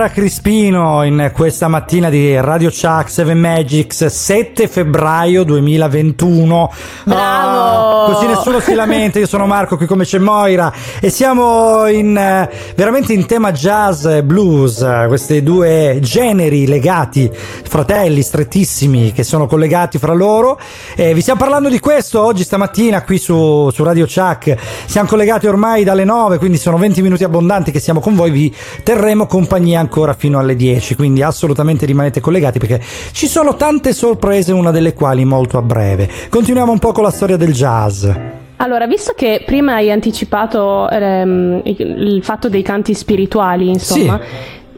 Sara 0.00 0.12
Crispino 0.12 1.04
in 1.04 1.30
questa 1.34 1.68
mattina 1.68 2.08
di 2.08 2.34
Radio 2.40 2.70
Chuck 2.70 3.10
7 3.10 3.34
Magics 3.34 4.06
7 4.06 4.66
febbraio 4.66 5.44
2021. 5.44 6.72
Bravo! 7.04 8.12
così 8.12 8.26
nessuno 8.26 8.60
si 8.60 8.74
lamenta, 8.74 9.18
io 9.18 9.26
sono 9.26 9.46
Marco, 9.46 9.76
qui 9.76 9.86
come 9.86 10.04
c'è 10.04 10.18
Moira 10.18 10.72
e 11.00 11.10
siamo 11.10 11.86
in, 11.86 12.16
eh, 12.16 12.50
veramente 12.74 13.12
in 13.12 13.26
tema 13.26 13.52
jazz 13.52 14.04
e 14.06 14.24
blues, 14.24 14.80
eh, 14.80 15.04
questi 15.06 15.42
due 15.42 15.98
generi 16.00 16.66
legati, 16.66 17.30
fratelli 17.30 18.22
strettissimi 18.22 19.12
che 19.12 19.22
sono 19.22 19.46
collegati 19.46 19.98
fra 19.98 20.14
loro. 20.14 20.58
E 20.96 21.14
vi 21.14 21.20
stiamo 21.20 21.38
parlando 21.38 21.68
di 21.68 21.78
questo 21.78 22.22
oggi 22.24 22.42
stamattina 22.42 23.02
qui 23.02 23.18
su, 23.18 23.70
su 23.70 23.84
Radio 23.84 24.06
Chuck. 24.06 24.56
Siamo 24.86 25.08
collegati 25.08 25.46
ormai 25.46 25.84
dalle 25.84 26.04
9, 26.04 26.38
quindi 26.38 26.56
sono 26.56 26.78
20 26.78 27.02
minuti 27.02 27.22
abbondanti 27.22 27.70
che 27.70 27.80
siamo 27.80 28.00
con 28.00 28.14
voi. 28.14 28.30
Vi 28.30 28.40
vi 28.40 28.54
terremo 28.82 29.26
compagnia 29.26 29.80
ancora 29.90 30.14
fino 30.14 30.38
alle 30.38 30.54
10, 30.54 30.94
quindi 30.94 31.20
assolutamente 31.20 31.84
rimanete 31.84 32.20
collegati 32.20 32.60
perché 32.60 32.80
ci 33.10 33.26
sono 33.26 33.56
tante 33.56 33.92
sorprese, 33.92 34.52
una 34.52 34.70
delle 34.70 34.94
quali 34.94 35.24
molto 35.24 35.58
a 35.58 35.62
breve. 35.62 36.08
Continuiamo 36.28 36.70
un 36.70 36.78
po' 36.78 36.92
con 36.92 37.02
la 37.02 37.10
storia 37.10 37.36
del 37.36 37.52
jazz. 37.52 38.08
Allora, 38.56 38.86
visto 38.86 39.14
che 39.16 39.42
prima 39.44 39.74
hai 39.74 39.90
anticipato 39.90 40.88
ehm, 40.88 41.62
il 41.64 41.78
il 42.20 42.22
fatto 42.22 42.48
dei 42.48 42.62
canti 42.62 42.94
spirituali, 42.94 43.68
insomma, 43.68 44.20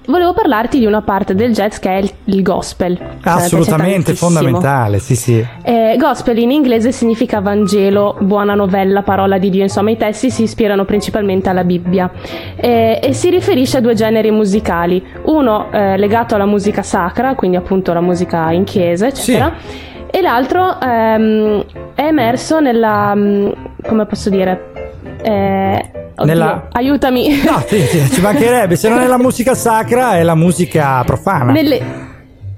volevo 0.06 0.32
parlarti 0.32 0.78
di 0.78 0.86
una 0.86 1.02
parte 1.02 1.34
del 1.34 1.52
jazz 1.52 1.78
che 1.78 1.90
è 1.90 1.96
il, 1.98 2.10
il 2.24 2.42
gospel. 2.42 2.96
Piace 2.96 3.44
Assolutamente 3.44 4.14
fondamentale, 4.14 4.98
sì 4.98 5.14
sì. 5.14 5.44
Eh, 5.62 5.96
gospel 5.98 6.38
in 6.38 6.50
inglese 6.50 6.92
significa 6.92 7.40
Vangelo, 7.40 8.16
buona 8.20 8.54
novella, 8.54 9.02
parola 9.02 9.38
di 9.38 9.50
Dio, 9.50 9.62
insomma 9.62 9.90
i 9.90 9.96
testi 9.96 10.30
si 10.30 10.42
ispirano 10.42 10.84
principalmente 10.84 11.48
alla 11.48 11.64
Bibbia. 11.64 12.10
Eh, 12.56 13.00
e 13.02 13.12
si 13.12 13.30
riferisce 13.30 13.78
a 13.78 13.80
due 13.80 13.94
generi 13.94 14.30
musicali, 14.30 15.04
uno 15.24 15.70
eh, 15.70 15.96
legato 15.96 16.34
alla 16.34 16.46
musica 16.46 16.82
sacra, 16.82 17.34
quindi 17.34 17.56
appunto 17.56 17.92
la 17.92 18.00
musica 18.00 18.50
in 18.52 18.64
chiesa, 18.64 19.06
eccetera, 19.06 19.52
e 20.10 20.20
l'altro 20.20 20.78
ehm, 20.80 21.64
è 21.94 22.02
emerso 22.02 22.60
nella, 22.60 23.14
mm, 23.14 23.50
come 23.82 24.06
posso 24.06 24.28
dire, 24.28 24.72
eh, 25.22 26.01
oddio, 26.14 26.24
Nella- 26.24 26.68
aiutami. 26.72 27.42
No, 27.44 27.62
sì, 27.66 27.80
sì, 27.80 28.10
ci 28.10 28.20
mancherebbe, 28.20 28.76
se 28.76 28.88
non 28.88 29.00
è 29.00 29.06
la 29.06 29.18
musica 29.18 29.54
sacra 29.54 30.16
è 30.16 30.22
la 30.22 30.34
musica 30.34 31.02
profana. 31.04 31.52
Nelle- 31.52 32.10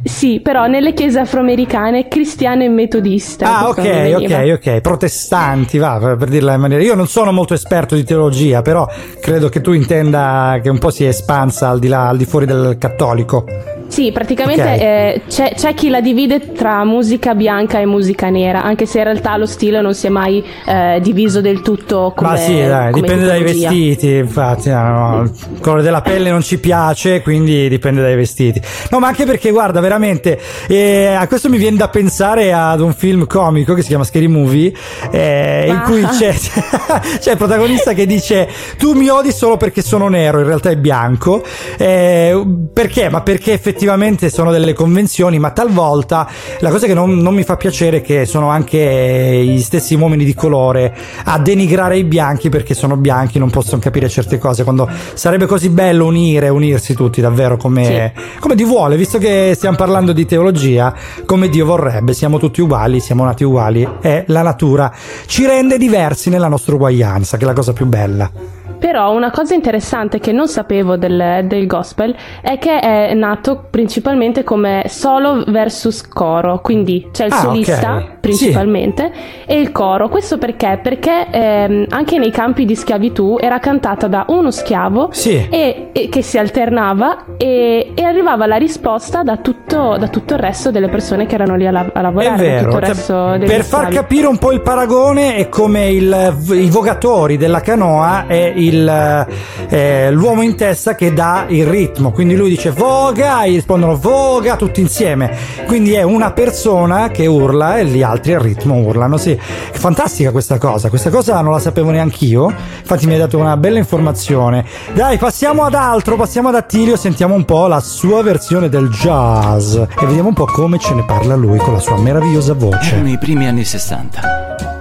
Sì, 0.06 0.40
però 0.40 0.66
nelle 0.66 0.92
chiese 0.92 1.18
afroamericane 1.20 2.08
cristiane 2.08 2.66
e 2.66 2.68
metodiste. 2.68 3.42
Ah, 3.42 3.68
ok, 3.68 4.14
ok, 4.22 4.52
ok. 4.60 4.80
Protestanti, 4.82 5.78
va, 5.78 5.96
per 5.98 6.16
per 6.18 6.28
dirla 6.28 6.52
in 6.52 6.60
maniera. 6.60 6.82
Io 6.82 6.94
non 6.94 7.06
sono 7.06 7.32
molto 7.32 7.54
esperto 7.54 7.94
di 7.94 8.04
teologia, 8.04 8.60
però 8.60 8.86
credo 9.18 9.48
che 9.48 9.62
tu 9.62 9.72
intenda 9.72 10.58
che 10.62 10.68
un 10.68 10.78
po' 10.78 10.90
si 10.90 11.04
è 11.04 11.08
espansa 11.08 11.70
al 11.70 11.78
di 11.78 11.88
là, 11.88 12.08
al 12.08 12.18
di 12.18 12.26
fuori 12.26 12.44
del 12.44 12.76
cattolico. 12.78 13.46
Sì, 13.94 14.10
praticamente 14.10 14.62
Ok. 14.62 14.80
eh, 14.80 15.20
c'è, 15.28 15.52
c'è 15.54 15.72
chi 15.72 15.88
la 15.88 16.00
divide 16.00 16.50
tra 16.52 16.84
musica 16.84 17.36
bianca 17.36 17.78
e 17.78 17.86
musica 17.86 18.28
nera, 18.28 18.60
anche 18.64 18.86
se 18.86 18.98
in 18.98 19.04
realtà 19.04 19.36
lo 19.36 19.46
stile 19.46 19.80
non 19.80 19.94
si 19.94 20.06
è 20.06 20.10
mai 20.10 20.42
eh, 20.66 20.98
diviso 21.00 21.40
del 21.40 21.62
tutto 21.62 22.12
come 22.16 22.30
Ma 22.30 22.36
sì, 22.36 22.56
dai, 22.56 22.92
dipende 22.92 23.24
dai 23.24 23.44
vestiti, 23.44 24.16
infatti, 24.16 24.68
no, 24.70 24.82
no, 24.82 25.22
il 25.22 25.60
colore 25.60 25.82
della 25.82 26.00
pelle 26.02 26.30
non 26.30 26.42
ci 26.42 26.58
piace, 26.58 27.22
quindi 27.22 27.68
dipende 27.68 28.02
dai 28.02 28.16
vestiti. 28.16 28.60
No, 28.90 28.98
ma 28.98 29.06
anche 29.06 29.26
perché, 29.26 29.52
guarda, 29.52 29.78
veramente, 29.78 30.40
eh, 30.66 31.14
a 31.16 31.28
questo 31.28 31.48
mi 31.48 31.56
viene 31.58 31.76
da 31.76 31.86
pensare 31.88 32.52
ad 32.52 32.80
un 32.80 32.94
film 32.94 33.28
comico 33.28 33.74
che 33.74 33.82
si 33.82 33.88
chiama 33.88 34.02
Scary 34.02 34.26
Movie, 34.26 34.72
eh, 35.12 35.66
in 35.68 35.76
Ah. 35.76 35.82
cui 35.82 36.02
c'è, 36.02 36.34
c'è 37.20 37.30
il 37.30 37.36
protagonista 37.36 37.92
che 37.92 38.06
dice 38.06 38.48
tu 38.76 38.94
mi 38.94 39.08
odi 39.08 39.30
solo 39.30 39.56
perché 39.56 39.82
sono 39.82 40.08
nero, 40.08 40.40
in 40.40 40.46
realtà 40.46 40.70
è 40.70 40.76
bianco. 40.76 41.44
Eh, 41.78 42.42
perché? 42.72 43.08
Ma 43.08 43.20
perché 43.20 43.52
effettivamente 43.52 43.82
sono 44.30 44.50
delle 44.50 44.72
convenzioni, 44.72 45.38
ma 45.38 45.50
talvolta 45.50 46.28
la 46.60 46.70
cosa 46.70 46.86
che 46.86 46.94
non, 46.94 47.18
non 47.18 47.34
mi 47.34 47.42
fa 47.42 47.56
piacere 47.56 47.98
è 47.98 48.02
che 48.02 48.26
sono 48.26 48.48
anche 48.48 49.42
gli 49.44 49.60
stessi 49.60 49.94
uomini 49.94 50.24
di 50.24 50.34
colore 50.34 50.94
a 51.24 51.38
denigrare 51.38 51.98
i 51.98 52.04
bianchi 52.04 52.48
perché 52.48 52.74
sono 52.74 52.96
bianchi, 52.96 53.38
non 53.38 53.50
possono 53.50 53.80
capire 53.80 54.08
certe 54.08 54.38
cose, 54.38 54.64
quando 54.64 54.88
sarebbe 55.14 55.46
così 55.46 55.68
bello 55.68 56.06
unire, 56.06 56.48
unirsi 56.48 56.94
tutti 56.94 57.20
davvero 57.20 57.56
come, 57.56 58.12
come 58.38 58.54
Dio 58.54 58.66
vuole, 58.66 58.96
visto 58.96 59.18
che 59.18 59.52
stiamo 59.54 59.76
parlando 59.76 60.12
di 60.12 60.26
teologia, 60.26 60.94
come 61.24 61.48
Dio 61.48 61.64
vorrebbe, 61.66 62.12
siamo 62.12 62.38
tutti 62.38 62.60
uguali, 62.60 63.00
siamo 63.00 63.24
nati 63.24 63.44
uguali 63.44 63.86
e 64.00 64.24
la 64.28 64.42
natura 64.42 64.92
ci 65.26 65.46
rende 65.46 65.78
diversi 65.78 66.30
nella 66.30 66.48
nostra 66.48 66.74
uguaglianza, 66.74 67.36
che 67.36 67.44
è 67.44 67.46
la 67.46 67.54
cosa 67.54 67.72
più 67.72 67.86
bella. 67.86 68.53
Però 68.84 69.14
una 69.14 69.30
cosa 69.30 69.54
interessante 69.54 70.18
che 70.20 70.30
non 70.30 70.46
sapevo 70.46 70.96
del, 70.98 71.46
del 71.46 71.66
gospel 71.66 72.14
è 72.42 72.58
che 72.58 72.80
è 72.80 73.14
nato 73.14 73.64
principalmente 73.70 74.44
come 74.44 74.84
solo 74.88 75.42
versus 75.46 76.06
coro, 76.06 76.60
quindi 76.60 77.08
c'è 77.10 77.24
il 77.24 77.32
Ah, 77.32 77.36
solista 77.36 77.94
ok. 77.94 78.04
principalmente 78.20 79.10
e 79.46 79.58
il 79.58 79.72
coro. 79.72 80.10
Questo 80.10 80.36
perché? 80.36 80.80
Perché 80.82 81.28
ehm, 81.30 81.86
anche 81.88 82.18
nei 82.18 82.30
campi 82.30 82.66
di 82.66 82.74
schiavitù 82.76 83.38
era 83.40 83.58
cantata 83.58 84.06
da 84.06 84.26
uno 84.28 84.50
schiavo 84.50 85.08
Sì. 85.12 85.46
e, 85.48 85.88
e 85.92 86.08
che 86.10 86.20
si 86.20 86.36
alternava 86.36 87.24
e, 87.38 87.92
e 87.94 88.02
arrivava 88.04 88.44
la 88.46 88.56
risposta 88.56 89.22
da 89.22 89.38
tutto, 89.38 89.96
da 89.98 90.08
tutto 90.08 90.34
il 90.34 90.40
resto 90.40 90.70
delle 90.70 90.90
persone 90.90 91.24
che 91.24 91.36
erano 91.36 91.56
lì 91.56 91.66
a, 91.66 91.70
la- 91.70 91.90
a 91.90 92.00
lavorare. 92.02 92.36
vero, 92.36 92.72
cioè, 92.72 93.38
per 93.38 93.62
far 93.64 93.86
schiavi. 93.86 93.94
capire 93.94 94.26
un 94.26 94.36
po' 94.36 94.52
il 94.52 94.60
paragone 94.60 95.36
è 95.36 95.48
come 95.48 95.88
il- 95.88 96.36
i 96.50 96.68
vogatori 96.68 97.38
della 97.38 97.60
canoa 97.62 98.26
e 98.26 98.52
il, 98.54 98.72
eh, 98.78 100.10
l'uomo 100.10 100.42
in 100.42 100.56
testa 100.56 100.94
che 100.94 101.12
dà 101.12 101.46
il 101.48 101.66
ritmo, 101.66 102.12
quindi 102.12 102.36
lui 102.36 102.50
dice 102.50 102.70
voga, 102.70 103.46
gli 103.46 103.54
rispondono 103.54 103.96
voga 103.96 104.56
tutti 104.56 104.80
insieme, 104.80 105.36
quindi 105.66 105.92
è 105.92 106.02
una 106.02 106.32
persona 106.32 107.10
che 107.10 107.26
urla 107.26 107.78
e 107.78 107.86
gli 107.86 108.02
altri 108.02 108.34
al 108.34 108.40
ritmo 108.40 108.76
urlano, 108.76 109.16
sì, 109.16 109.32
è 109.32 109.76
fantastica 109.76 110.30
questa 110.30 110.58
cosa, 110.58 110.88
questa 110.88 111.10
cosa 111.10 111.40
non 111.40 111.52
la 111.52 111.58
sapevo 111.58 111.90
neanch'io, 111.90 112.52
infatti 112.78 113.06
mi 113.06 113.12
hai 113.12 113.18
dato 113.18 113.38
una 113.38 113.56
bella 113.56 113.78
informazione. 113.78 114.64
Dai, 114.92 115.18
passiamo 115.18 115.64
ad 115.64 115.74
altro, 115.74 116.16
passiamo 116.16 116.48
ad 116.48 116.54
Attilio, 116.54 116.96
sentiamo 116.96 117.34
un 117.34 117.44
po' 117.44 117.66
la 117.66 117.80
sua 117.80 118.22
versione 118.22 118.68
del 118.68 118.88
jazz 118.88 119.76
e 119.76 120.06
vediamo 120.06 120.28
un 120.28 120.34
po' 120.34 120.46
come 120.46 120.78
ce 120.78 120.94
ne 120.94 121.04
parla 121.04 121.34
lui 121.34 121.58
con 121.58 121.72
la 121.72 121.80
sua 121.80 121.98
meravigliosa 121.98 122.54
voce. 122.54 122.94
Erano 122.94 123.10
i 123.10 123.18
primi 123.18 123.46
anni 123.46 123.64
60. 123.64 124.73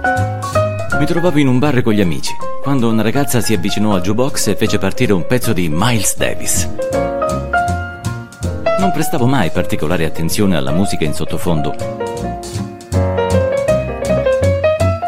Mi 0.98 1.06
trovavo 1.06 1.38
in 1.38 1.48
un 1.48 1.58
bar 1.58 1.82
con 1.82 1.92
gli 1.92 2.00
amici, 2.00 2.34
quando 2.62 2.88
una 2.88 3.02
ragazza 3.02 3.40
si 3.40 3.52
avvicinò 3.52 3.94
al 3.94 4.00
jukebox 4.00 4.46
e 4.46 4.56
fece 4.56 4.78
partire 4.78 5.12
un 5.12 5.26
pezzo 5.26 5.52
di 5.52 5.68
Miles 5.70 6.16
Davis. 6.16 6.68
Non 8.78 8.92
prestavo 8.92 9.26
mai 9.26 9.50
particolare 9.50 10.04
attenzione 10.04 10.56
alla 10.56 10.70
musica 10.70 11.04
in 11.04 11.12
sottofondo. 11.12 11.74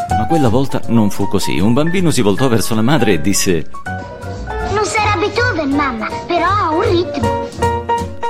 Ma 0.08 0.26
quella 0.28 0.48
volta 0.48 0.80
non 0.88 1.10
fu 1.10 1.28
così. 1.28 1.58
Un 1.58 1.72
bambino 1.72 2.10
si 2.10 2.20
voltò 2.20 2.48
verso 2.48 2.74
la 2.74 2.82
madre 2.82 3.12
e 3.12 3.20
disse: 3.20 3.66
Non 4.72 4.84
sarà 4.84 5.16
Beethoven, 5.18 5.70
mamma, 5.70 6.08
però 6.26 6.48
ha 6.48 6.70
un 6.70 6.82
ritmo. 6.82 7.48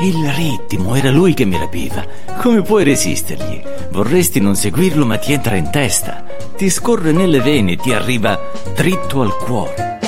Il 0.03 0.31
ritmo 0.33 0.95
era 0.95 1.11
lui 1.11 1.33
che 1.33 1.47
mi 1.47 1.57
rapiva. 1.57 2.05
Come 2.40 2.61
puoi 2.61 2.85
resistergli? 2.85 3.62
Vorresti 3.90 4.40
non 4.40 4.55
seguirlo, 4.55 5.07
ma 5.07 5.16
ti 5.16 5.33
entra 5.33 5.57
in 5.57 5.71
testa. 5.71 6.23
Ti 6.57 6.71
scorre 6.71 7.12
nelle 7.12 7.40
vene, 7.40 7.77
ti 7.77 7.92
arriva 7.92 8.51
dritto 8.75 9.21
al 9.21 9.37
cuore. 9.37 9.99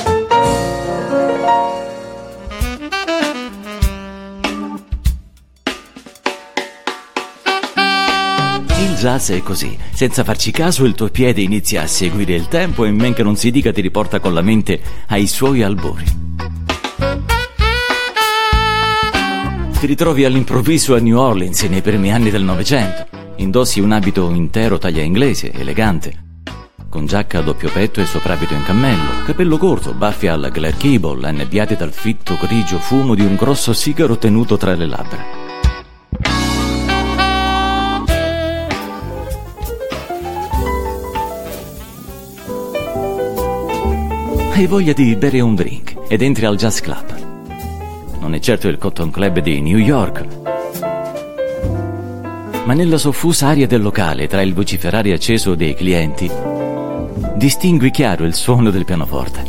Il 8.79 8.95
jazz 8.95 9.29
è 9.29 9.43
così, 9.43 9.77
senza 9.93 10.23
farci 10.23 10.49
caso 10.49 10.85
il 10.85 10.95
tuo 10.95 11.09
piede 11.09 11.41
inizia 11.41 11.83
a 11.83 11.87
seguire 11.87 12.33
il 12.33 12.47
tempo 12.47 12.83
e 12.83 12.89
men 12.89 13.13
che 13.13 13.21
non 13.21 13.35
si 13.35 13.51
dica 13.51 13.71
ti 13.71 13.81
riporta 13.81 14.19
con 14.19 14.33
la 14.33 14.41
mente 14.41 14.81
ai 15.09 15.27
suoi 15.27 15.61
albori. 15.61 16.05
Ti 19.79 19.85
ritrovi 19.85 20.25
all'improvviso 20.25 20.95
a 20.95 20.99
New 20.99 21.15
Orleans 21.15 21.61
nei 21.61 21.83
primi 21.83 22.11
anni 22.11 22.31
del 22.31 22.41
Novecento. 22.41 23.05
Indossi 23.35 23.79
un 23.79 23.91
abito 23.91 24.27
intero 24.31 24.79
taglia 24.79 25.03
inglese, 25.03 25.51
elegante, 25.53 26.28
con 26.89 27.05
giacca 27.05 27.39
a 27.39 27.41
doppio 27.41 27.69
petto 27.69 28.01
e 28.01 28.05
soprabito 28.05 28.55
in 28.55 28.63
cammello, 28.63 29.23
capello 29.23 29.57
corto, 29.57 29.93
baffi 29.93 30.27
alla 30.27 30.49
Claire 30.49 30.75
Cable, 30.75 31.27
annebbiati 31.27 31.75
dal 31.75 31.93
fitto 31.93 32.35
grigio 32.41 32.79
fumo 32.79 33.13
di 33.13 33.21
un 33.21 33.35
grosso 33.35 33.73
sigaro 33.73 34.17
tenuto 34.17 34.57
tra 34.57 34.73
le 34.73 34.85
labbra. 34.87 35.47
Hai 44.53 44.65
voglia 44.65 44.93
di 44.93 45.15
bere 45.15 45.39
un 45.39 45.55
drink 45.55 45.95
ed 46.09 46.21
entri 46.21 46.45
al 46.45 46.57
jazz 46.57 46.79
club. 46.79 47.17
Non 48.19 48.33
è 48.33 48.39
certo 48.39 48.67
il 48.67 48.77
Cotton 48.77 49.11
Club 49.11 49.39
di 49.39 49.61
New 49.61 49.77
York, 49.77 50.25
ma 52.65 52.73
nella 52.73 52.97
soffusa 52.97 53.47
aria 53.47 53.67
del 53.67 53.81
locale, 53.81 54.27
tra 54.27 54.41
il 54.41 54.53
vociferare 54.53 55.13
acceso 55.13 55.55
dei 55.55 55.73
clienti, 55.75 56.29
distingui 57.39 57.89
chiaro 57.89 58.25
il 58.25 58.33
suono 58.33 58.69
del 58.69 58.83
pianoforte. 58.83 59.43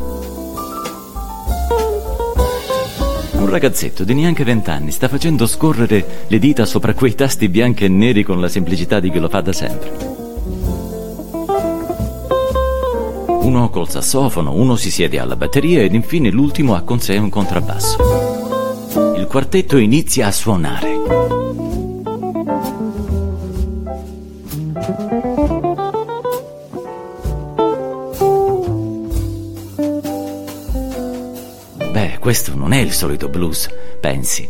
Un 3.33 3.51
ragazzetto 3.51 4.05
di 4.05 4.15
neanche 4.15 4.45
vent'anni 4.45 4.93
sta 4.93 5.09
facendo 5.09 5.45
scorrere 5.45 6.27
le 6.29 6.39
dita 6.39 6.67
sopra 6.67 6.95
quei 6.95 7.17
tasti 7.17 7.49
bianchi 7.49 7.85
e 7.85 7.89
neri 7.89 8.23
con 8.23 8.41
la 8.41 8.47
semplicità 8.47 9.01
di 9.01 9.11
chi 9.11 9.19
lo 9.19 9.29
fa 9.29 9.41
da 9.41 9.53
sempre. 9.53 9.91
Uno 13.41 13.71
col 13.71 13.89
sassofono, 13.91 14.55
uno 14.55 14.77
si 14.77 14.93
siede 14.93 15.19
alla 15.19 15.35
batteria 15.35 15.83
ed 15.83 15.93
infine 15.93 16.31
l'ultimo 16.31 16.77
ha 16.77 16.83
con 16.83 17.01
sé 17.01 17.17
un 17.17 17.29
contrabbasso. 17.29 19.17
Il 19.17 19.27
quartetto 19.27 19.79
inizia 19.79 20.29
a 20.29 20.31
suonare. 20.31 21.40
Questo 32.21 32.55
non 32.55 32.73
è 32.73 32.79
il 32.79 32.93
solito 32.93 33.29
blues, 33.29 33.69
pensi. 33.99 34.49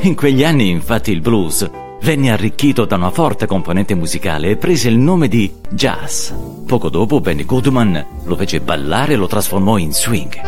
In 0.00 0.14
quegli 0.14 0.44
anni, 0.44 0.70
infatti, 0.70 1.10
il 1.10 1.20
blues 1.20 1.68
venne 2.02 2.30
arricchito 2.30 2.84
da 2.84 2.94
una 2.94 3.10
forte 3.10 3.46
componente 3.46 3.94
musicale 3.94 4.50
e 4.50 4.56
prese 4.56 4.88
il 4.88 4.96
nome 4.96 5.28
di 5.28 5.52
jazz. 5.68 6.30
Poco 6.66 6.88
dopo 6.88 7.20
Benny 7.20 7.44
Goodman 7.44 8.06
lo 8.24 8.36
fece 8.36 8.60
ballare 8.60 9.14
e 9.14 9.16
lo 9.16 9.26
trasformò 9.26 9.76
in 9.76 9.92
swing. 9.92 10.40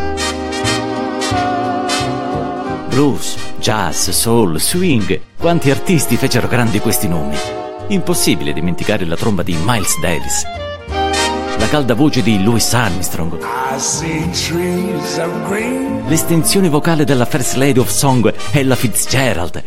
Blues, 2.89 3.37
jazz, 3.59 4.09
soul, 4.11 4.59
swing, 4.61 5.21
quanti 5.37 5.71
artisti 5.71 6.17
fecero 6.17 6.47
grandi 6.47 6.79
questi 6.79 7.09
nomi. 7.09 7.37
Impossibile 7.89 8.53
dimenticare 8.53 9.05
la 9.05 9.17
tromba 9.17 9.43
di 9.43 9.57
Miles 9.65 9.99
Davis, 10.01 10.45
calda 11.71 11.95
voce 11.95 12.21
di 12.21 12.43
Louis 12.43 12.73
Armstrong, 12.75 13.39
l'estensione 16.09 16.69
vocale 16.69 17.05
della 17.05 17.25
First 17.25 17.55
Lady 17.55 17.79
of 17.79 17.89
Song 17.89 18.35
Ella 18.51 18.75
Fitzgerald, 18.75 19.63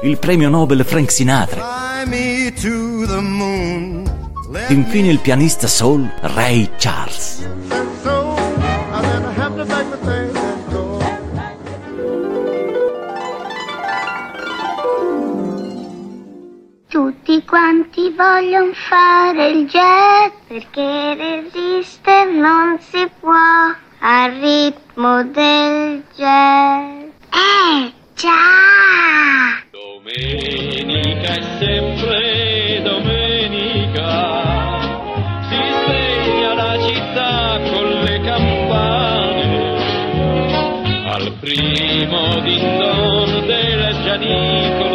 il 0.00 0.18
premio 0.18 0.48
Nobel 0.48 0.82
Frank 0.82 1.12
Sinatra, 1.12 2.02
infine 4.68 5.08
il 5.08 5.18
pianista 5.18 5.66
soul 5.66 6.10
Ray 6.22 6.70
Charles. 6.78 7.33
Tutti 16.94 17.42
quanti 17.44 18.14
vogliono 18.16 18.72
fare 18.72 19.48
il 19.48 19.66
jet 19.66 20.32
perché 20.46 21.14
resistere 21.16 22.30
non 22.30 22.78
si 22.78 23.10
può 23.18 23.32
al 23.98 24.30
ritmo 24.34 25.24
del 25.24 26.04
jazz. 26.14 27.02
Eh, 27.32 27.92
già! 28.14 28.30
Domenica 29.72 31.34
è 31.34 31.42
sempre 31.58 32.80
domenica, 32.84 34.12
si 35.48 35.58
sveglia 35.82 36.54
la 36.54 36.78
città 36.78 37.58
con 37.72 37.88
le 38.04 38.20
campane, 38.20 39.52
al 41.10 41.32
primo 41.40 42.38
dindon 42.38 43.46
del 43.46 44.02
gianicolo, 44.04 44.93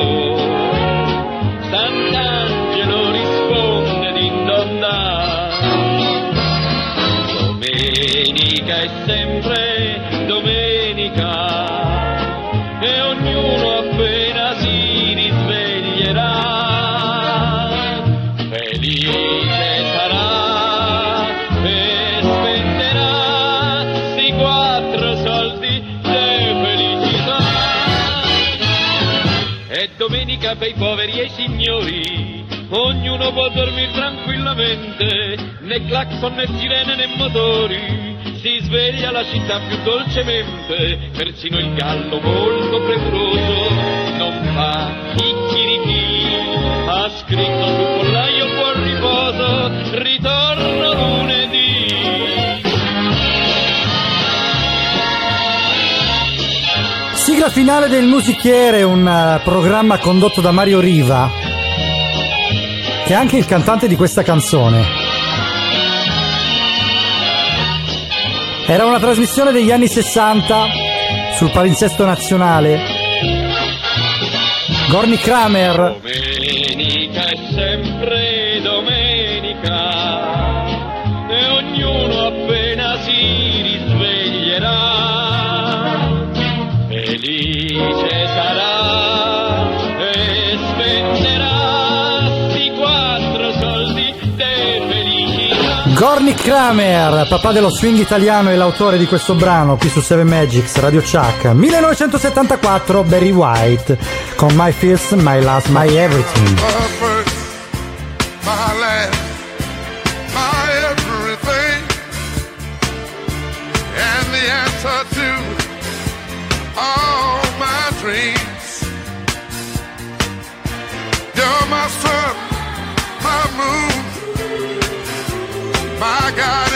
signori 31.59 32.45
ognuno 32.69 33.33
può 33.33 33.49
dormire 33.49 33.91
tranquillamente 33.91 35.35
né 35.59 35.85
clacson 35.85 36.33
né 36.33 36.47
sirene 36.57 36.95
né 36.95 37.07
motori. 37.17 38.17
Si 38.41 38.59
sveglia 38.61 39.11
la 39.11 39.25
città 39.25 39.59
più 39.67 39.77
dolcemente, 39.83 41.11
persino 41.17 41.59
il 41.59 41.73
gallo 41.73 42.21
molto 42.21 42.81
premuroso 42.83 43.97
non 44.17 44.51
fa 44.53 44.93
chicchirichì, 45.15 46.27
ha 46.87 47.09
scritto 47.09 47.65
sul 47.65 47.87
pollaio 47.97 48.45
buon 48.55 48.83
riposo, 48.83 49.71
ritorno 49.99 50.93
lunedì. 50.93 51.69
Sigla 57.13 57.49
finale 57.49 57.89
del 57.89 58.05
Musichiere, 58.05 58.83
un 58.83 59.05
eh, 59.05 59.41
programma 59.43 59.99
condotto 59.99 60.41
da 60.41 60.51
Mario 60.51 60.79
Riva, 60.79 61.48
che 63.09 63.15
è 63.15 63.17
anche 63.17 63.37
il 63.37 63.47
cantante 63.47 63.87
di 63.87 63.95
questa 63.95 64.21
canzone. 64.21 64.85
Era 68.67 68.85
una 68.85 68.99
trasmissione 68.99 69.51
degli 69.51 69.71
anni 69.71 69.87
60 69.87 70.67
sul 71.35 71.49
palinsesto 71.49 72.05
nazionale. 72.05 72.79
Gorny 74.91 75.17
Kramer, 75.17 76.01
Gorny 95.99 96.33
Kramer, 96.33 97.27
papà 97.27 97.51
dello 97.51 97.69
swing 97.69 97.97
italiano 97.97 98.49
e 98.49 98.55
l'autore 98.55 98.97
di 98.97 99.05
questo 99.05 99.33
brano 99.33 99.75
qui 99.75 99.89
su 99.89 99.99
7 99.99 100.23
Magics, 100.23 100.77
Radio 100.77 101.01
Chuck. 101.01 101.43
1974, 101.47 103.03
Barry 103.03 103.31
White, 103.31 103.97
con 104.35 104.53
My 104.53 104.71
First, 104.71 105.15
My 105.15 105.41
Last, 105.41 105.67
My 105.67 105.93
Everything. 105.93 106.98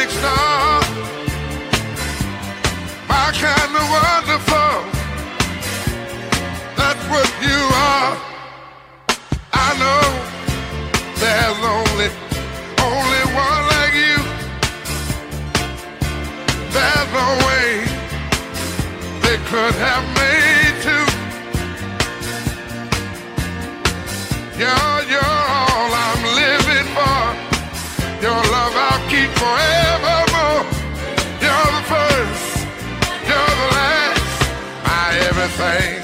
Guiding 0.04 0.18
star, 0.18 0.82
my 3.08 3.32
kind 3.34 3.76
of 3.76 3.86
wonderful. 3.90 4.74
That's 6.76 7.04
what 7.10 7.30
you 7.42 7.60
are. 7.92 8.18
I 9.54 9.70
know 9.80 10.04
there's 11.20 11.60
only, 11.76 12.10
only 12.82 13.24
one 13.34 13.64
like 13.74 13.96
you. 14.04 14.18
There's 16.74 17.10
no 17.14 17.28
way 17.48 17.68
they 19.22 19.38
could 19.50 19.76
have 19.76 20.06
made 20.16 20.76
two. 20.84 21.06
You're, 24.60 25.02
you're 25.12 25.24
all 25.24 25.92
I'm 25.94 26.24
living 26.36 26.88
for. 26.96 27.54
Your 28.24 28.32
love 28.32 28.74
I'll 28.74 29.10
keep 29.10 29.30
forevermore. 29.32 29.93
My 35.64 36.03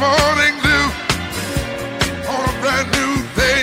morning 0.00 0.56
dew 0.64 0.86
on 2.32 2.40
a 2.48 2.54
brand 2.62 2.88
new 2.96 3.12
day. 3.36 3.62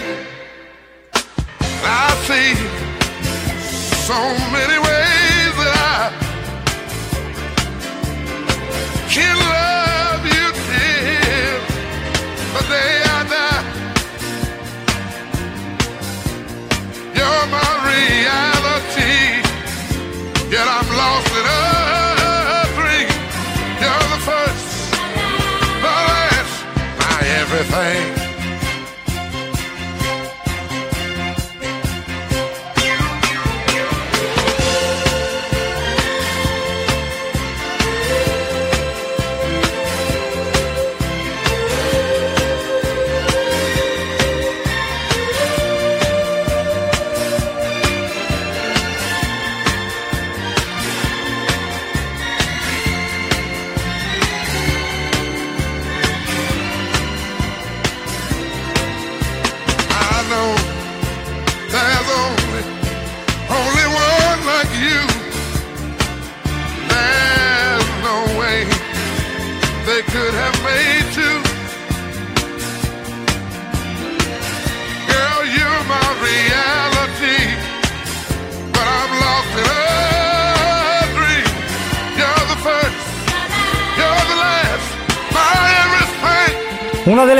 I 1.81 2.13
see 2.27 2.53
so 4.05 4.19
many 4.53 4.76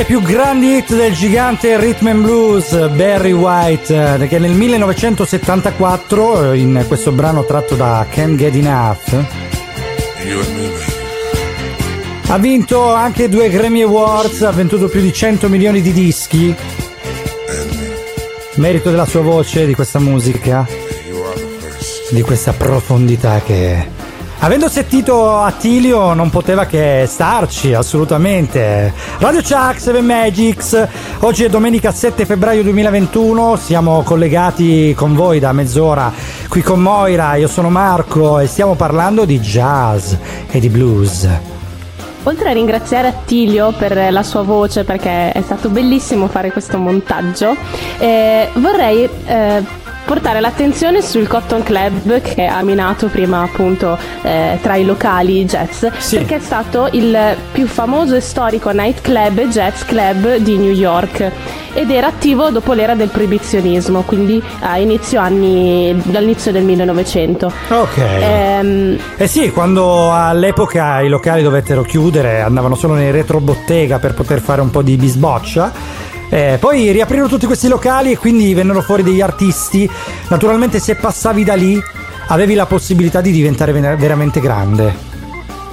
più 0.07 0.21
grandi 0.21 0.77
hit 0.77 0.95
del 0.95 1.11
gigante 1.11 1.77
rhythm 1.77 2.07
and 2.07 2.21
blues, 2.21 2.89
Barry 2.91 3.33
White, 3.33 4.19
eh, 4.21 4.27
che 4.29 4.39
nel 4.39 4.53
1974, 4.53 6.53
eh, 6.53 6.59
in 6.59 6.85
questo 6.87 7.11
brano 7.11 7.43
tratto 7.43 7.75
da 7.75 8.07
Can't 8.09 8.37
Get 8.37 8.55
Enough, 8.55 9.25
ha 12.27 12.37
vinto 12.37 12.93
anche 12.93 13.27
due 13.27 13.49
Grammy 13.49 13.81
Awards, 13.81 14.43
ha 14.43 14.51
venduto 14.51 14.87
più 14.87 15.01
di 15.01 15.11
100 15.11 15.49
milioni 15.49 15.81
di 15.81 15.91
dischi. 15.91 16.55
Merito 18.55 18.89
della 18.89 19.05
sua 19.05 19.21
voce, 19.21 19.65
di 19.65 19.75
questa 19.75 19.99
musica, 19.99 20.65
di 22.11 22.21
questa 22.21 22.53
profondità 22.53 23.41
che... 23.45 23.96
Avendo 24.39 24.69
sentito 24.69 25.39
Attilio 25.39 26.13
non 26.13 26.29
poteva 26.29 26.65
che 26.65 27.05
starci, 27.07 27.73
assolutamente. 27.73 28.93
Radio 29.17 29.41
Chuck 29.41 29.79
7 29.79 29.99
Magics, 30.01 30.87
oggi 31.21 31.43
è 31.43 31.49
domenica 31.49 31.91
7 31.91 32.23
febbraio 32.23 32.61
2021, 32.61 33.55
siamo 33.55 34.03
collegati 34.03 34.93
con 34.95 35.15
voi 35.15 35.39
da 35.39 35.51
mezz'ora 35.53 36.13
qui 36.47 36.61
con 36.61 36.79
Moira, 36.79 37.35
io 37.35 37.47
sono 37.47 37.69
Marco 37.69 38.39
e 38.39 38.45
stiamo 38.47 38.75
parlando 38.75 39.25
di 39.25 39.39
jazz 39.39 40.13
e 40.49 40.59
di 40.59 40.69
blues. 40.69 41.27
Oltre 42.23 42.49
a 42.49 42.53
ringraziare 42.53 43.07
Attilio 43.07 43.71
per 43.71 44.11
la 44.11 44.23
sua 44.23 44.43
voce, 44.43 44.83
perché 44.83 45.31
è 45.31 45.41
stato 45.41 45.69
bellissimo 45.69 46.27
fare 46.27 46.51
questo 46.51 46.77
montaggio, 46.77 47.55
eh, 47.97 48.49
vorrei 48.55 49.09
eh, 49.25 49.63
portare 50.07 50.39
l'attenzione 50.39 51.01
sul 51.01 51.27
Cotton 51.27 51.63
Club 51.63 52.21
che 52.21 52.45
ha 52.45 52.63
minato 52.63 53.07
prima 53.07 53.41
appunto 53.41 53.97
eh, 54.21 54.57
tra 54.61 54.75
i 54.75 54.85
locali 54.85 55.43
jazz, 55.43 55.85
perché 56.09 56.37
è 56.37 56.39
stato 56.39 56.87
il 56.93 57.35
più 57.51 57.67
famoso 57.67 58.15
e 58.15 58.21
storico 58.21 58.71
nightclub 58.71 59.37
e 59.39 59.47
jazz 59.49 59.83
club 59.83 60.37
di 60.37 60.57
New 60.57 60.71
York 60.71 61.31
ed 61.73 61.91
era 61.91 62.07
attivo 62.07 62.49
dopo 62.49 62.71
l'era 62.71 62.95
del 62.95 63.09
proibizionismo, 63.09 64.01
quindi 64.03 64.41
a 64.61 64.77
inizio 64.77 65.19
anni, 65.19 65.93
dall'inizio 66.05 66.53
del 66.53 66.63
1900. 66.63 67.51
Ok. 67.69 67.97
Ehm, 67.97 68.97
Eh 69.17 69.27
sì, 69.27 69.51
quando 69.51 70.11
all'epoca 70.11 71.01
i 71.01 71.09
locali 71.09 71.43
dovettero 71.43 71.83
chiudere, 71.83 72.41
andavano 72.41 72.75
solo 72.75 72.93
nei 72.93 73.11
retrobottega 73.11 73.99
per 73.99 74.13
poter 74.13 74.39
fare 74.39 74.61
un 74.61 74.71
po' 74.71 74.81
di 74.81 74.95
bisboccia. 74.95 76.05
Eh, 76.29 76.57
poi 76.59 76.91
riaprirono 76.91 77.29
tutti 77.29 77.45
questi 77.45 77.67
locali 77.67 78.11
e 78.11 78.17
quindi 78.17 78.53
vennero 78.53 78.81
fuori 78.81 79.03
degli 79.03 79.21
artisti. 79.21 79.89
Naturalmente 80.29 80.79
se 80.79 80.95
passavi 80.95 81.43
da 81.43 81.55
lì 81.55 81.81
avevi 82.27 82.53
la 82.53 82.65
possibilità 82.65 83.21
di 83.21 83.31
diventare 83.31 83.71
ver- 83.71 83.97
veramente 83.97 84.39
grande. 84.39 85.06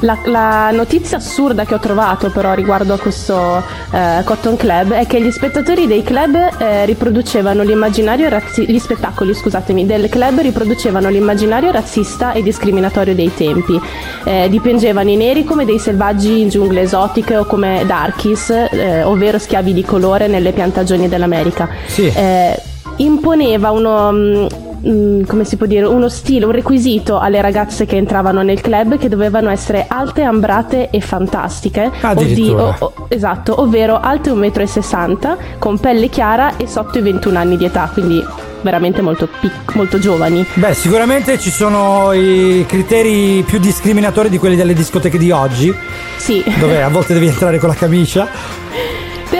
La, 0.04 0.18
la 0.24 0.70
notizia 0.70 1.16
assurda 1.16 1.64
che 1.64 1.72
ho 1.72 1.78
trovato 1.78 2.30
però 2.30 2.52
riguardo 2.52 2.92
a 2.92 2.98
questo 2.98 3.62
eh, 3.90 4.22
Cotton 4.22 4.56
Club 4.56 4.92
è 4.92 5.06
che 5.06 5.18
gli 5.20 5.30
spettatori 5.30 5.86
dei 5.86 6.02
club 6.02 6.34
eh, 6.58 6.84
riproducevano 6.84 7.62
l'immaginario 7.62 8.28
razzi- 8.28 8.66
gli 8.70 8.78
spettacoli 8.78 9.32
scusatemi, 9.32 9.86
del 9.86 10.10
club 10.10 10.40
riproducevano 10.40 11.08
l'immaginario 11.08 11.70
razzista 11.70 12.32
e 12.32 12.42
discriminatorio 12.42 13.14
dei 13.14 13.32
tempi. 13.34 13.80
Eh, 14.24 14.48
dipingevano 14.50 15.08
i 15.08 15.16
neri 15.16 15.42
come 15.44 15.64
dei 15.64 15.78
selvaggi 15.78 16.42
in 16.42 16.50
giungle 16.50 16.82
esotiche 16.82 17.38
o 17.38 17.46
come 17.46 17.84
darkies, 17.86 18.50
eh, 18.50 19.02
ovvero 19.02 19.38
schiavi 19.38 19.72
di 19.72 19.84
colore 19.84 20.26
nelle 20.26 20.52
piantagioni 20.52 21.08
dell'America. 21.08 21.66
Sì. 21.86 22.12
Eh, 22.14 22.60
imponeva 22.96 23.70
uno 23.70 24.46
mm, 24.86 25.22
come 25.24 25.44
si 25.44 25.56
può 25.56 25.66
dire, 25.66 25.86
uno 25.86 26.08
stile, 26.08 26.44
un 26.44 26.52
requisito 26.52 27.18
alle 27.18 27.40
ragazze 27.40 27.86
che 27.86 27.96
entravano 27.96 28.42
nel 28.42 28.60
club 28.60 28.98
che 28.98 29.08
dovevano 29.08 29.50
essere 29.50 29.86
alte, 29.88 30.22
ambrate 30.22 30.90
e 30.90 31.00
fantastiche. 31.00 31.90
Addirittura. 32.00 32.62
o- 32.78 32.92
o- 32.96 33.06
esatto, 33.08 33.60
ovvero 33.60 33.98
alte 34.00 34.30
1,60 34.30 35.28
m, 35.32 35.36
con 35.58 35.78
pelle 35.78 36.08
chiara 36.08 36.56
e 36.56 36.66
sotto 36.66 36.98
i 36.98 37.02
21 37.02 37.38
anni 37.38 37.56
di 37.56 37.64
età, 37.64 37.88
quindi 37.92 38.22
veramente 38.62 39.02
molto, 39.02 39.28
pic- 39.40 39.74
molto 39.74 39.98
giovani. 39.98 40.44
Beh, 40.54 40.72
sicuramente 40.74 41.38
ci 41.38 41.50
sono 41.50 42.12
i 42.12 42.64
criteri 42.66 43.42
più 43.46 43.58
discriminatori 43.58 44.30
di 44.30 44.38
quelli 44.38 44.56
delle 44.56 44.72
discoteche 44.72 45.18
di 45.18 45.30
oggi. 45.30 45.74
Sì. 46.16 46.42
Dove 46.58 46.82
a 46.82 46.88
volte 46.90 47.12
devi 47.12 47.26
entrare 47.26 47.58
con 47.58 47.68
la 47.68 47.74
camicia. 47.74 48.26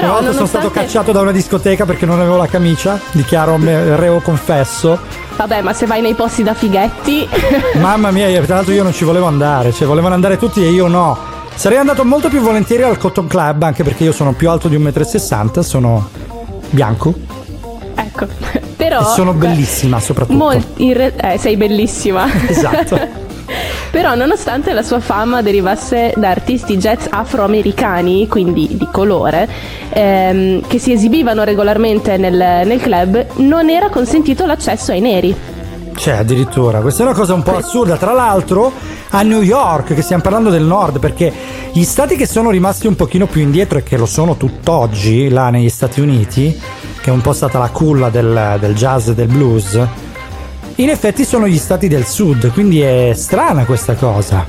Però 0.00 0.06
Una 0.06 0.20
volta 0.20 0.32
sono 0.32 0.46
stato 0.46 0.70
cacciato 0.70 1.12
da 1.12 1.20
una 1.20 1.30
discoteca 1.30 1.84
perché 1.84 2.06
non 2.06 2.18
avevo 2.20 2.36
la 2.36 2.46
camicia. 2.46 2.98
Dichiaro 3.12 3.56
me- 3.58 3.96
reo 3.96 4.20
confesso. 4.20 4.98
Vabbè, 5.36 5.62
ma 5.62 5.72
se 5.72 5.86
vai 5.86 6.00
nei 6.00 6.14
posti 6.14 6.42
da 6.42 6.54
fighetti... 6.54 7.28
Mamma 7.80 8.10
mia, 8.10 8.28
tra 8.42 8.56
l'altro 8.56 8.72
io 8.72 8.82
non 8.82 8.92
ci 8.92 9.04
volevo 9.04 9.26
andare, 9.26 9.72
cioè 9.72 9.86
volevano 9.86 10.14
andare 10.14 10.36
tutti 10.36 10.64
e 10.64 10.70
io 10.70 10.86
no. 10.88 11.16
Sarei 11.54 11.78
andato 11.78 12.04
molto 12.04 12.28
più 12.28 12.40
volentieri 12.40 12.82
al 12.82 12.98
Cotton 12.98 13.26
Club, 13.26 13.62
anche 13.62 13.84
perché 13.84 14.04
io 14.04 14.12
sono 14.12 14.32
più 14.32 14.50
alto 14.50 14.68
di 14.68 14.76
1,60 14.76 15.44
m, 15.44 15.60
sono 15.60 16.08
bianco 16.70 17.14
ecco. 17.94 18.26
Però... 18.76 19.00
e 19.00 19.04
sono 19.14 19.32
bellissima 19.32 20.00
soprattutto. 20.00 20.62
In 20.76 20.94
re- 20.94 21.14
eh, 21.16 21.38
sei 21.38 21.56
bellissima. 21.56 22.26
Esatto. 22.48 23.22
Però 23.94 24.16
nonostante 24.16 24.72
la 24.72 24.82
sua 24.82 24.98
fama 24.98 25.40
derivasse 25.40 26.14
da 26.16 26.30
artisti 26.30 26.78
jazz 26.78 27.06
afroamericani, 27.08 28.26
quindi 28.26 28.70
di 28.72 28.88
colore, 28.90 29.48
ehm, 29.90 30.66
che 30.66 30.80
si 30.80 30.90
esibivano 30.90 31.44
regolarmente 31.44 32.16
nel, 32.16 32.66
nel 32.66 32.80
club, 32.80 33.24
non 33.36 33.70
era 33.70 33.90
consentito 33.90 34.46
l'accesso 34.46 34.90
ai 34.90 35.00
neri. 35.00 35.32
Cioè, 35.94 36.14
addirittura, 36.14 36.80
questa 36.80 37.04
è 37.04 37.06
una 37.06 37.14
cosa 37.14 37.34
un 37.34 37.44
po' 37.44 37.56
assurda. 37.56 37.96
Tra 37.96 38.12
l'altro, 38.12 38.72
a 39.10 39.22
New 39.22 39.42
York, 39.42 39.94
che 39.94 40.02
stiamo 40.02 40.22
parlando 40.22 40.50
del 40.50 40.64
nord, 40.64 40.98
perché 40.98 41.32
gli 41.70 41.84
stati 41.84 42.16
che 42.16 42.26
sono 42.26 42.50
rimasti 42.50 42.88
un 42.88 42.96
pochino 42.96 43.26
più 43.26 43.42
indietro 43.42 43.78
e 43.78 43.84
che 43.84 43.96
lo 43.96 44.06
sono 44.06 44.36
tutt'oggi, 44.36 45.28
là 45.28 45.50
negli 45.50 45.68
Stati 45.68 46.00
Uniti, 46.00 46.60
che 47.00 47.10
è 47.10 47.12
un 47.12 47.20
po' 47.20 47.32
stata 47.32 47.60
la 47.60 47.70
culla 47.70 48.10
del, 48.10 48.56
del 48.58 48.74
jazz 48.74 49.06
e 49.06 49.14
del 49.14 49.28
blues, 49.28 49.78
in 50.76 50.88
effetti 50.88 51.24
sono 51.24 51.46
gli 51.46 51.58
stati 51.58 51.88
del 51.88 52.04
sud, 52.04 52.52
quindi 52.52 52.80
è 52.80 53.12
strana 53.14 53.64
questa 53.64 53.94
cosa. 53.94 54.46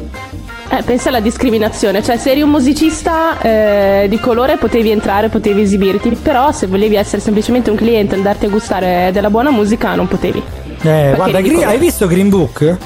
Eh, 0.67 0.82
pensa 0.84 1.09
alla 1.09 1.19
discriminazione, 1.19 2.01
cioè 2.01 2.17
se 2.17 2.32
eri 2.32 2.41
un 2.41 2.49
musicista 2.49 3.39
eh, 3.39 4.07
di 4.09 4.19
colore 4.19 4.57
potevi 4.57 4.89
entrare, 4.89 5.30
potevi 5.30 5.61
esibirti, 5.61 6.17
però 6.21 6.51
se 6.51 6.65
volevi 6.65 6.95
essere 6.95 7.21
semplicemente 7.21 7.69
un 7.69 7.76
cliente 7.76 8.15
e 8.15 8.17
andarti 8.17 8.45
a 8.45 8.49
gustare 8.49 9.11
della 9.13 9.30
buona 9.30 9.51
musica 9.51 9.93
non 9.93 10.07
potevi. 10.07 10.41
Eh, 10.82 11.13
guarda, 11.15 11.39
Green- 11.41 11.63
hai 11.63 11.78
visto 11.78 12.07
Green 12.07 12.30
Book? 12.30 12.78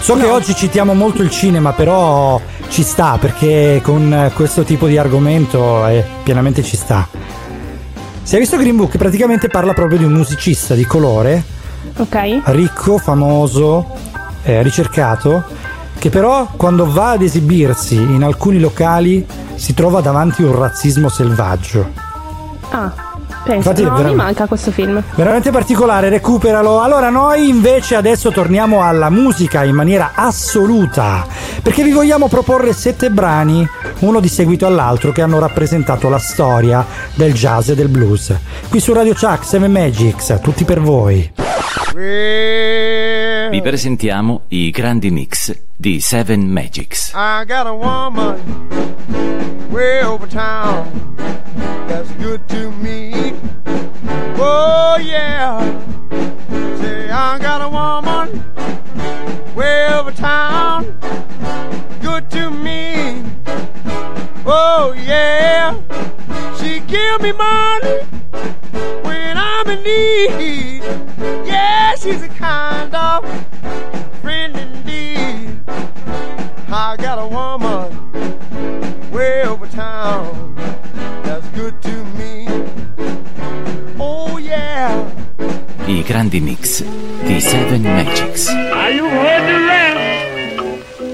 So 0.00 0.16
che 0.16 0.26
oggi 0.26 0.54
citiamo 0.54 0.92
molto 0.92 1.22
il 1.22 1.30
cinema, 1.30 1.72
però 1.72 2.40
ci 2.68 2.82
sta 2.82 3.16
perché 3.18 3.80
con 3.82 4.32
questo 4.34 4.64
tipo 4.64 4.86
di 4.86 4.98
argomento 4.98 5.86
eh, 5.86 6.04
pienamente 6.24 6.62
ci 6.62 6.76
sta. 6.76 7.08
Se 8.22 8.34
hai 8.34 8.40
visto 8.40 8.56
Green 8.56 8.76
Book, 8.76 8.96
praticamente 8.96 9.48
parla 9.48 9.72
proprio 9.72 9.98
di 9.98 10.04
un 10.04 10.12
musicista 10.12 10.74
di 10.74 10.84
colore, 10.84 11.42
Ok? 11.96 12.40
ricco, 12.46 12.98
famoso, 12.98 13.86
eh, 14.42 14.62
ricercato, 14.62 15.44
che 15.98 16.10
però 16.10 16.48
quando 16.56 16.90
va 16.90 17.10
ad 17.10 17.22
esibirsi 17.22 17.96
in 17.96 18.22
alcuni 18.22 18.58
locali 18.58 19.26
si 19.54 19.74
trova 19.74 20.00
davanti 20.00 20.42
a 20.42 20.46
un 20.46 20.58
razzismo 20.58 21.08
selvaggio. 21.08 22.02
Ah, 22.70 22.92
Penso, 23.44 23.68
Infatti 23.68 23.82
no, 23.82 24.08
mi 24.08 24.14
manca 24.14 24.46
questo 24.46 24.70
film. 24.70 25.02
Veramente 25.14 25.50
particolare, 25.50 26.08
recuperalo. 26.08 26.80
Allora, 26.80 27.10
noi 27.10 27.50
invece 27.50 27.94
adesso 27.94 28.30
torniamo 28.30 28.82
alla 28.82 29.10
musica 29.10 29.64
in 29.64 29.74
maniera 29.74 30.12
assoluta. 30.14 31.26
Perché 31.62 31.82
vi 31.82 31.92
vogliamo 31.92 32.28
proporre 32.28 32.72
sette 32.72 33.10
brani, 33.10 33.66
uno 34.00 34.20
di 34.20 34.28
seguito 34.28 34.64
all'altro, 34.66 35.12
che 35.12 35.20
hanno 35.20 35.38
rappresentato 35.38 36.08
la 36.08 36.18
storia 36.18 36.86
del 37.14 37.34
jazz 37.34 37.68
e 37.68 37.74
del 37.74 37.88
blues. 37.88 38.34
Qui 38.70 38.80
su 38.80 38.94
Radio 38.94 39.12
Chuck, 39.12 39.44
Seven 39.44 39.70
Magics, 39.70 40.38
tutti 40.40 40.64
per 40.64 40.80
voi. 40.80 41.53
Vi 43.50 43.60
presentiamo 43.60 44.42
i 44.48 44.70
grandi 44.70 45.10
mix 45.10 45.52
di 45.74 46.00
Seven 46.00 46.46
Magics. 46.48 47.12
I 47.14 47.44
got 47.44 47.66
a 47.66 47.72
woman 47.72 48.40
way 49.70 50.04
over 50.04 50.28
town 50.28 51.16
that's 51.88 52.12
good 52.12 52.46
to 52.46 52.70
me. 52.80 53.34
Oh 54.36 54.98
yeah. 55.00 55.58
Say 56.80 57.10
I 57.10 57.38
got 57.38 57.60
a 57.60 57.68
woman 57.68 58.44
way 59.56 59.88
over 59.92 60.12
town 60.12 60.96
good 62.00 62.30
to 62.30 62.50
me. 62.50 63.20
Oh 64.46 64.92
yeah. 64.92 65.74
She 66.58 66.80
give 66.80 67.20
me 67.22 67.32
money 67.32 68.02
when 69.02 69.36
I'm 69.38 69.66
in 69.68 69.82
need. 69.82 70.82
Yeah, 71.46 71.94
she's 71.94 72.22
a 72.22 72.28
kind 72.28 72.94
of 72.94 73.24
friend 74.20 74.56
indeed. 74.56 75.60
I 76.68 76.96
got 76.98 77.18
a 77.18 77.26
woman 77.26 77.90
way 79.10 79.44
over 79.44 79.66
town 79.68 80.54
that's 81.24 81.48
good 81.48 81.80
to 81.82 82.04
me. 82.16 82.46
Oh 83.98 84.38
yeah. 84.38 85.10
I 85.86 86.02
grandi 86.02 86.40
mix 86.40 86.80
di 87.24 87.40
Seven 87.40 87.82
Magics. 87.82 88.48
Now 88.48 88.88
you 88.88 89.08
heard 89.08 89.44
the 89.48 89.58
rest. 89.66 90.00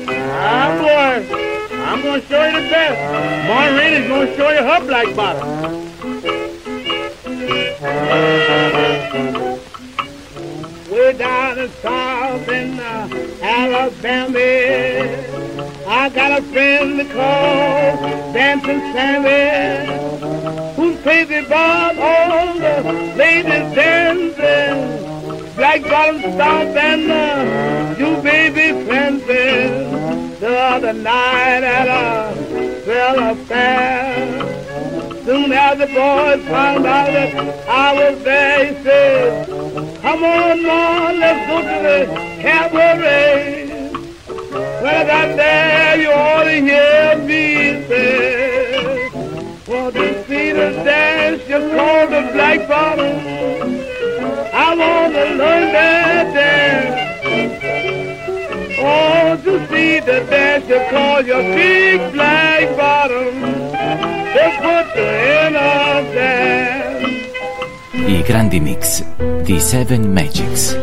Ah, 0.08 0.74
boy. 0.80 1.39
I'm 1.90 2.02
going 2.02 2.20
to 2.20 2.26
show 2.28 2.46
you 2.46 2.52
the 2.52 2.68
best. 2.70 3.48
Maureen 3.48 3.94
is 3.94 4.06
going 4.06 4.26
to 4.28 4.36
show 4.36 4.48
you 4.50 4.62
her 4.62 4.80
black 4.86 5.16
bottom. 5.16 5.48
Way 10.88 11.12
down 11.18 11.58
in 11.58 11.68
South 11.82 12.48
in 12.48 12.78
uh, 12.78 13.08
Alabama, 13.42 14.38
I 15.88 16.08
got 16.10 16.38
a 16.38 16.42
friend 16.52 17.10
called 17.10 18.34
Dancing 18.34 18.80
Sammy, 18.92 20.74
who's 20.76 21.02
crazy 21.02 21.44
about 21.44 21.98
all 21.98 22.54
the 22.54 22.82
ladies 23.16 23.74
dancing. 23.74 25.56
Black 25.56 25.82
bottom 25.82 26.20
stomp 26.20 26.76
and 26.76 27.10
uh, 27.10 27.96
you 27.98 28.22
baby 28.22 28.86
fencing 28.86 29.99
the 30.50 30.58
other 30.58 30.92
night 30.92 31.62
at 31.62 31.86
a 31.86 32.82
fella 32.82 33.36
fair. 33.46 35.24
Soon 35.24 35.52
as 35.52 35.78
the 35.78 35.86
boys 35.86 36.42
found 36.48 36.86
out 36.86 37.06
that 37.06 37.68
I 37.68 37.92
was 37.94 38.24
there, 38.24 38.66
he 38.66 38.82
said, 38.82 39.46
Come 40.02 40.24
on, 40.24 40.62
Mom, 40.66 41.20
let's 41.20 41.46
go 41.46 41.58
to 41.60 41.76
the 41.86 42.00
cabaret. 42.42 43.68
When 44.82 44.94
I 44.94 45.04
got 45.04 45.36
there, 45.36 46.00
you 46.02 46.10
ought 46.10 46.44
to 46.44 46.56
hear 46.68 47.18
me 47.30 47.86
say, 47.86 49.08
For 49.66 49.92
to 49.92 50.26
see 50.26 50.50
the 50.52 50.70
dance, 50.82 51.42
you 51.48 51.60
call 51.76 52.08
the 52.08 52.22
black 52.32 52.66
bottom. 52.66 53.20
I 54.52 54.74
want 54.74 55.14
to 55.14 55.24
learn 55.36 55.72
that 55.72 56.34
dance. 56.34 57.59
Oh, 58.82 59.36
to 59.44 59.66
see 59.68 60.00
the 60.00 60.24
dance, 60.30 60.66
you 60.68 60.80
call 60.90 61.20
your 61.20 61.42
big 61.42 62.00
black 62.12 62.76
bottom. 62.76 63.34
Just 64.32 64.56
put 64.64 64.94
the 64.96 65.04
end 65.04 65.56
of 65.56 66.14
dance. 66.14 67.00
I 67.92 68.22
grandi 68.26 68.60
mix 68.60 69.04
di 69.44 69.60
Seven 69.60 70.12
Magics. 70.14 70.74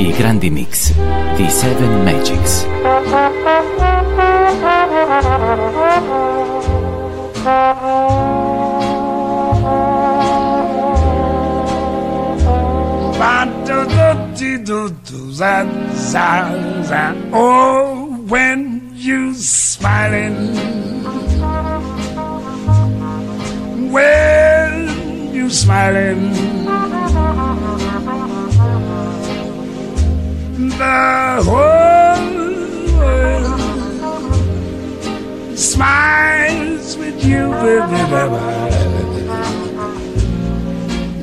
I 0.00 0.12
grandi 0.16 0.48
mix 0.48 0.96
di 1.36 1.44
Seven 1.50 2.04
Magics. 2.08 2.64
Oh, 17.32 18.24
when 18.26 18.90
you 18.94 19.34
smiling, 19.34 20.56
when 23.92 24.88
you 25.34 25.50
smiling, 25.50 26.59
the 30.78 31.42
whole 31.48 32.24
world 32.98 33.60
smiles 35.58 36.96
with 36.96 37.24
you, 37.24 37.50
baby. 37.62 38.00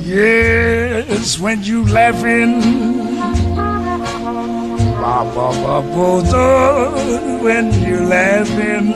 Yes, 0.08 1.38
when 1.38 1.62
you 1.62 1.84
laughing. 1.86 2.60
Ba, 5.00 5.24
ba, 5.34 5.48
ba, 5.62 5.76
ba, 5.94 6.40
when 7.42 7.66
you're 7.82 8.06
laughing. 8.06 8.86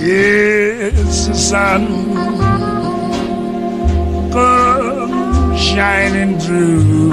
Yes, 0.00 1.28
the 1.28 1.34
shining 5.74 6.38
through. 6.38 7.08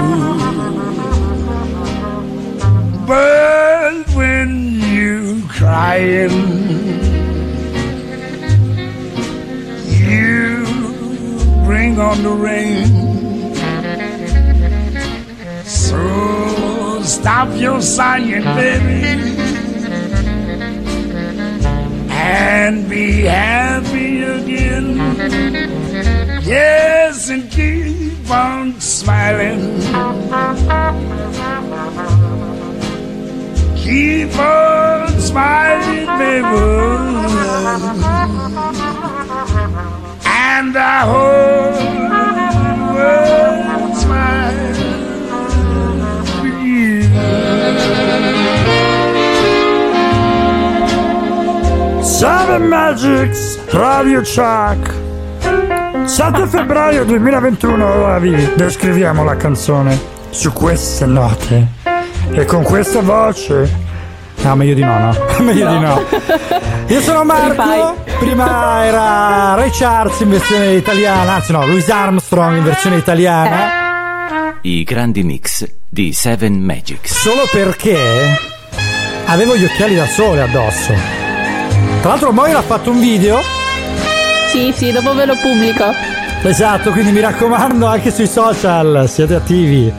But 3.06 4.06
when 4.14 4.50
you 4.92 5.42
crying, 5.48 6.30
you 10.00 10.66
bring 11.64 11.98
on 11.98 12.22
the 12.22 12.34
rain. 12.48 12.86
So 15.64 17.00
stop 17.02 17.48
your 17.58 17.80
sighing, 17.80 18.44
baby, 18.60 19.00
and 22.10 22.88
be 22.90 23.22
happy 23.22 24.22
again. 24.22 24.96
Yes, 26.44 27.30
and 27.30 27.50
keep 27.50 28.09
on 28.30 28.80
smiling. 28.80 29.80
Keep 33.76 34.38
on 34.38 35.20
smiling, 35.20 36.06
baby. 36.18 36.80
And 40.26 40.76
I 40.76 41.00
hope 41.10 41.74
world 42.94 43.96
smiles 43.96 44.78
with 46.42 46.60
you. 46.62 47.02
Seven 52.04 52.68
Magics 52.68 53.58
Radio 53.74 54.22
Chuck 54.22 54.99
7 56.10 56.48
febbraio 56.48 57.04
2021 57.04 57.86
ora 57.86 58.18
vi 58.18 58.34
descriviamo 58.56 59.22
la 59.22 59.36
canzone 59.36 59.96
su 60.30 60.52
queste 60.52 61.06
note. 61.06 61.68
E 62.32 62.44
con 62.46 62.64
questa 62.64 63.00
voce 63.00 63.72
no 64.42 64.56
meglio 64.56 64.74
di 64.74 64.82
no 64.82 64.98
no? 64.98 65.16
Meglio 65.44 65.68
di 65.68 65.78
no. 65.78 66.02
Io 66.88 67.00
sono 67.00 67.22
Marco 67.22 68.02
prima 68.18 68.84
era 68.84 69.54
Ray 69.54 69.70
Charles 69.70 70.18
in 70.18 70.30
versione 70.30 70.72
italiana 70.72 71.34
anzi 71.34 71.52
no 71.52 71.64
Louis 71.64 71.88
Armstrong 71.88 72.56
in 72.56 72.64
versione 72.64 72.96
italiana. 72.96 74.58
I 74.62 74.82
grandi 74.82 75.22
mix 75.22 75.64
di 75.88 76.12
Seven 76.12 76.60
Magics. 76.60 77.12
solo 77.12 77.42
perché 77.52 78.36
avevo 79.26 79.56
gli 79.56 79.64
occhiali 79.64 79.94
da 79.94 80.06
sole 80.06 80.42
addosso. 80.42 80.92
Tra 82.00 82.10
l'altro 82.10 82.32
Moira 82.32 82.58
ha 82.58 82.62
fatto 82.62 82.90
un 82.90 82.98
video 82.98 83.58
Sì, 84.50 84.72
sì, 84.74 84.90
dopo 84.90 85.14
ve 85.14 85.26
lo 85.26 85.36
pubblico. 85.36 85.84
Esatto, 86.42 86.90
quindi 86.90 87.12
mi 87.12 87.20
raccomando 87.20 87.86
anche 87.86 88.10
sui 88.10 88.26
social, 88.26 89.08
siete 89.08 89.36
attivi. 89.36 89.92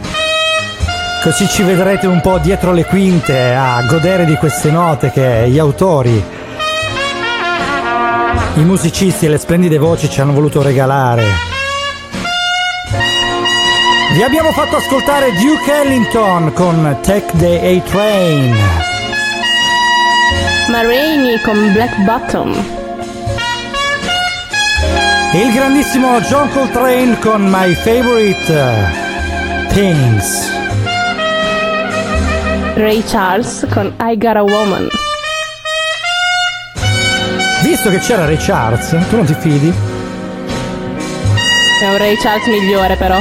Così 1.23 1.47
ci 1.47 1.63
vedrete 1.63 2.05
un 2.07 2.19
po' 2.19 2.37
dietro 2.39 2.73
le 2.73 2.83
quinte 2.83 3.53
a 3.53 3.81
godere 3.83 4.25
di 4.25 4.35
queste 4.35 4.69
note 4.69 5.11
che 5.11 5.47
gli 5.47 5.57
autori, 5.57 6.21
i 8.55 8.63
musicisti 8.63 9.27
e 9.27 9.29
le 9.29 9.37
splendide 9.37 9.77
voci 9.77 10.09
ci 10.09 10.19
hanno 10.19 10.33
voluto 10.33 10.61
regalare. 10.61 11.23
Vi 14.13 14.23
abbiamo 14.23 14.51
fatto 14.51 14.75
ascoltare 14.75 15.31
Duke 15.31 15.71
Ellington 15.71 16.51
con 16.53 16.97
Take 17.01 17.31
the 17.37 17.55
A-Train. 17.55 18.55
Ma 20.69 20.81
Rainy 20.81 21.39
con 21.41 21.71
Black 21.71 21.95
Bottom. 21.99 22.80
Il 25.34 25.53
grandissimo 25.53 26.19
John 26.19 26.49
Coltrane 26.51 27.17
con 27.19 27.43
My 27.47 27.73
Favorite 27.73 28.51
uh, 28.51 29.73
Things. 29.73 30.51
Ray 32.75 33.01
Charles 33.01 33.65
con 33.71 33.95
I 34.01 34.17
Got 34.17 34.36
a 34.36 34.43
Woman. 34.43 34.89
Visto 37.63 37.89
che 37.89 37.99
c'era 37.99 38.25
Ray 38.25 38.36
Charles, 38.36 38.89
tu 39.09 39.15
non 39.15 39.25
ti 39.25 39.34
fidi? 39.34 39.73
È 41.82 41.88
un 41.88 41.97
Ray 41.97 42.17
Charles 42.17 42.47
migliore 42.47 42.97
però. 42.97 43.17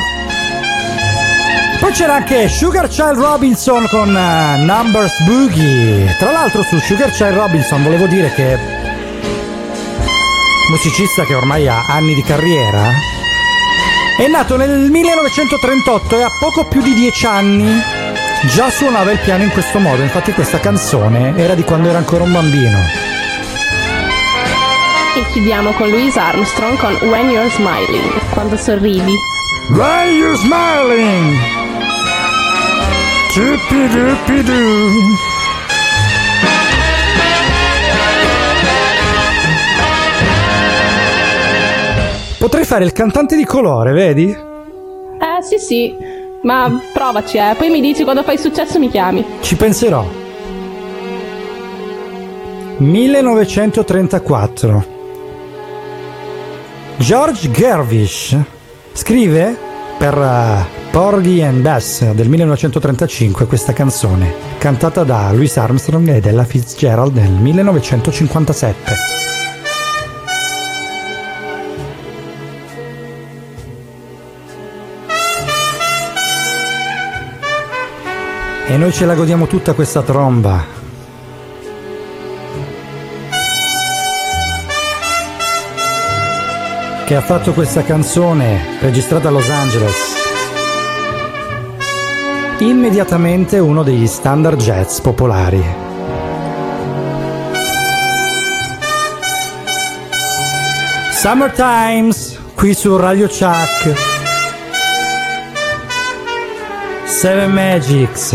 Poi 1.79 1.93
c'era 1.93 2.15
anche 2.15 2.49
Sugar 2.49 2.89
Child 2.89 3.19
Robinson 3.19 3.87
con 3.89 4.17
eh, 4.17 4.57
Numbers 4.57 5.21
Boogie. 5.21 6.17
Tra 6.19 6.33
l'altro 6.33 6.65
su 6.65 6.77
Sugar 6.81 7.13
Child 7.13 7.35
Robinson 7.35 7.85
volevo 7.85 8.07
dire 8.07 8.33
che 8.35 8.80
musicista 10.71 11.25
che 11.25 11.35
ormai 11.35 11.69
ha 11.69 11.85
anni 11.87 12.15
di 12.15 12.23
carriera 12.23 12.93
è 14.17 14.27
nato 14.29 14.57
nel 14.57 14.91
1938 14.91 16.19
e 16.19 16.23
ha 16.23 16.31
poco 16.39 16.67
più 16.67 16.81
di 16.83 16.95
dieci 16.95 17.27
anni 17.27 17.83
già 18.45 18.71
suonava 18.71 19.11
il 19.11 19.19
piano 19.19 19.43
in 19.43 19.51
questo 19.51 19.79
modo, 19.79 20.03
infatti 20.03 20.33
questa 20.33 20.61
canzone 20.61 21.37
era 21.37 21.55
di 21.55 21.63
quando 21.63 21.89
era 21.89 21.99
ancora 21.99 22.25
un 22.25 22.33
bambino. 22.33 22.79
E 25.17 25.27
chiudiamo 25.33 25.73
con 25.73 25.89
Louis 25.89 26.17
Armstrong 26.17 26.79
con 26.79 26.95
When 27.09 27.31
You're 27.31 27.51
Smiling, 27.51 28.31
quando 28.31 28.57
sorridi. 28.57 29.15
When 29.71 30.15
you're 30.15 30.37
smiling! 30.37 31.39
Doopy-doopy-doo. 33.35 35.30
Potrei 42.41 42.65
fare 42.65 42.85
il 42.85 42.93
cantante 42.93 43.37
di 43.37 43.45
colore, 43.45 43.93
vedi? 43.93 44.31
Eh 44.31 45.43
sì 45.43 45.59
sì, 45.59 45.95
ma 46.41 46.81
provaci 46.91 47.37
eh, 47.37 47.55
poi 47.55 47.69
mi 47.69 47.83
dici 47.83 48.03
quando 48.03 48.23
fai 48.23 48.39
successo 48.39 48.79
mi 48.79 48.89
chiami. 48.89 49.23
Ci 49.43 49.57
penserò. 49.57 50.09
1934. 52.79 54.85
George 56.97 57.51
Gervish 57.51 58.39
scrive 58.93 59.55
per 59.99 60.17
eh, 60.17 60.65
Porgy 60.91 61.43
and 61.43 61.61
Bess 61.61 62.11
del 62.13 62.31
1935 62.31 63.45
questa 63.45 63.75
canzone, 63.75 64.33
cantata 64.57 65.05
da 65.05 65.31
Louis 65.31 65.55
Armstrong 65.59 66.09
ed 66.09 66.25
Ella 66.25 66.45
Fitzgerald 66.45 67.17
nel 67.17 67.33
1957. 67.33 69.30
E 78.71 78.77
noi 78.77 78.93
ce 78.93 79.05
la 79.05 79.17
godiamo 79.17 79.49
tutta 79.49 79.73
questa 79.73 80.01
tromba. 80.03 80.65
Che 87.05 87.17
ha 87.17 87.21
fatto 87.21 87.51
questa 87.53 87.83
canzone 87.83 88.79
registrata 88.81 89.27
a 89.27 89.33
Los 89.33 89.51
Angeles. 89.51 89.97
Immediatamente 92.59 93.59
uno 93.59 93.83
degli 93.83 94.07
standard 94.07 94.61
jazz 94.61 95.01
popolari. 95.01 95.65
Summer 101.11 101.51
Times, 101.51 102.39
qui 102.55 102.73
su 102.75 102.97
Radio 102.97 103.27
Chuck. 103.27 104.10
Seven 107.21 107.55
Magics. 107.55 108.35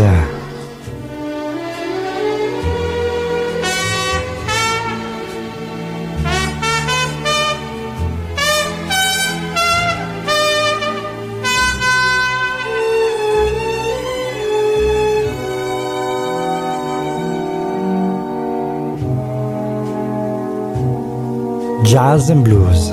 Jazz 21.82 22.30
and 22.30 22.44
blues, 22.44 22.92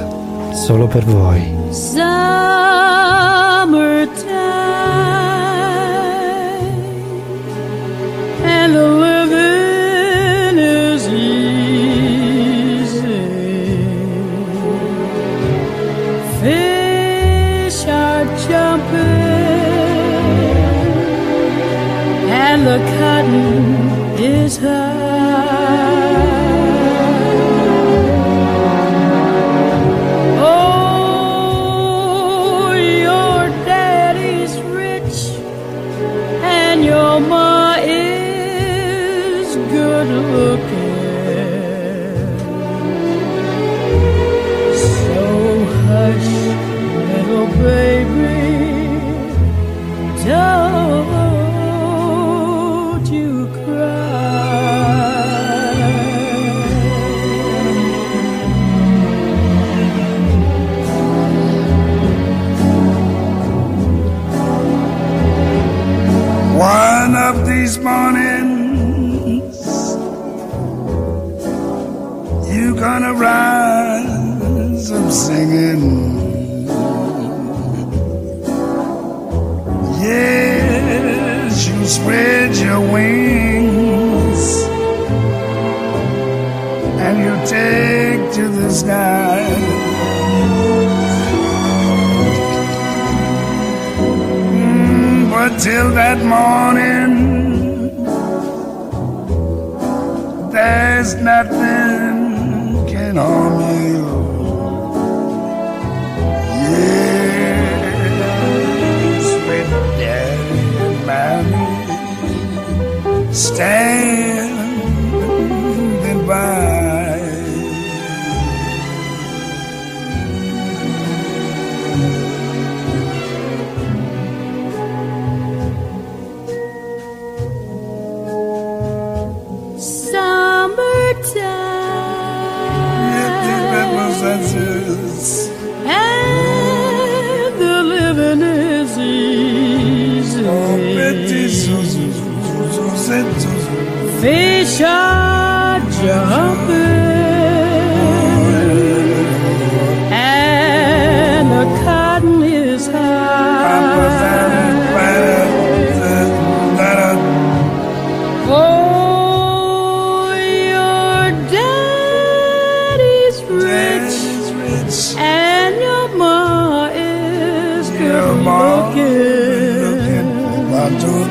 solo 0.65 0.87
per 0.87 1.03
voi. 1.03 2.12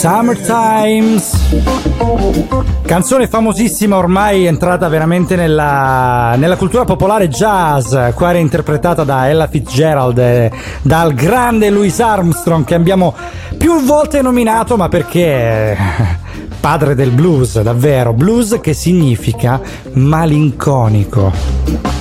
Summertimes. 0.00 1.34
Canzone 2.86 3.28
famosissima 3.28 3.98
ormai 3.98 4.46
entrata 4.46 4.88
veramente 4.88 5.36
nella, 5.36 6.36
nella 6.38 6.56
cultura 6.56 6.86
popolare 6.86 7.28
jazz, 7.28 7.94
qua 8.14 8.30
era 8.30 8.38
interpretata 8.38 9.04
da 9.04 9.28
Ella 9.28 9.46
Fitzgerald, 9.46 10.16
eh, 10.16 10.50
dal 10.80 11.12
grande 11.12 11.68
Louis 11.68 12.00
Armstrong 12.00 12.64
che 12.64 12.74
abbiamo 12.74 13.14
più 13.58 13.82
volte 13.82 14.22
nominato, 14.22 14.78
ma 14.78 14.88
perché 14.88 15.76
padre 16.58 16.94
del 16.94 17.10
blues, 17.10 17.60
davvero, 17.60 18.14
blues 18.14 18.58
che 18.62 18.72
significa 18.72 19.60
malinconico. 19.92 21.99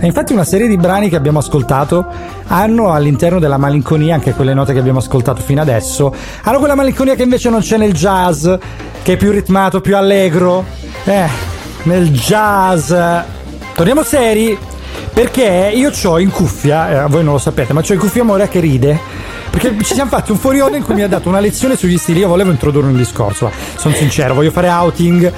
E 0.00 0.06
infatti 0.06 0.32
una 0.32 0.44
serie 0.44 0.68
di 0.68 0.76
brani 0.76 1.08
che 1.08 1.16
abbiamo 1.16 1.40
ascoltato 1.40 2.06
hanno 2.46 2.92
all'interno 2.92 3.40
della 3.40 3.58
malinconia, 3.58 4.14
anche 4.14 4.32
quelle 4.32 4.54
note 4.54 4.72
che 4.72 4.78
abbiamo 4.78 5.00
ascoltato 5.00 5.42
fino 5.42 5.60
adesso, 5.60 6.14
hanno 6.44 6.58
quella 6.58 6.76
malinconia 6.76 7.16
che 7.16 7.24
invece 7.24 7.50
non 7.50 7.60
c'è 7.60 7.76
nel 7.78 7.92
jazz, 7.92 8.48
che 9.02 9.14
è 9.14 9.16
più 9.16 9.32
ritmato, 9.32 9.80
più 9.80 9.96
allegro. 9.96 10.64
Eh, 11.04 11.56
nel 11.82 12.10
jazz. 12.10 12.92
Torniamo 13.74 14.02
seri, 14.04 14.56
perché 15.12 15.72
io 15.74 15.90
ho 16.04 16.18
in 16.20 16.30
cuffia, 16.30 17.04
eh, 17.04 17.08
voi 17.08 17.24
non 17.24 17.32
lo 17.32 17.38
sapete, 17.38 17.72
ma 17.72 17.80
ho 17.80 17.92
in 17.92 17.98
cuffia 17.98 18.22
Moria 18.22 18.46
che 18.46 18.60
ride. 18.60 18.98
Perché 19.50 19.74
ci 19.82 19.94
siamo 19.94 20.10
fatti 20.10 20.30
un 20.30 20.36
fuori 20.36 20.60
onda 20.60 20.76
in 20.76 20.84
cui 20.84 20.94
mi 20.94 21.02
ha 21.02 21.08
dato 21.08 21.28
una 21.28 21.40
lezione 21.40 21.76
sugli 21.76 21.98
stili. 21.98 22.20
Io 22.20 22.28
volevo 22.28 22.50
introdurre 22.50 22.86
un 22.86 22.96
discorso, 22.96 23.50
sono 23.76 23.94
sincero, 23.94 24.34
voglio 24.34 24.50
fare 24.50 24.68
outing. 24.68 25.32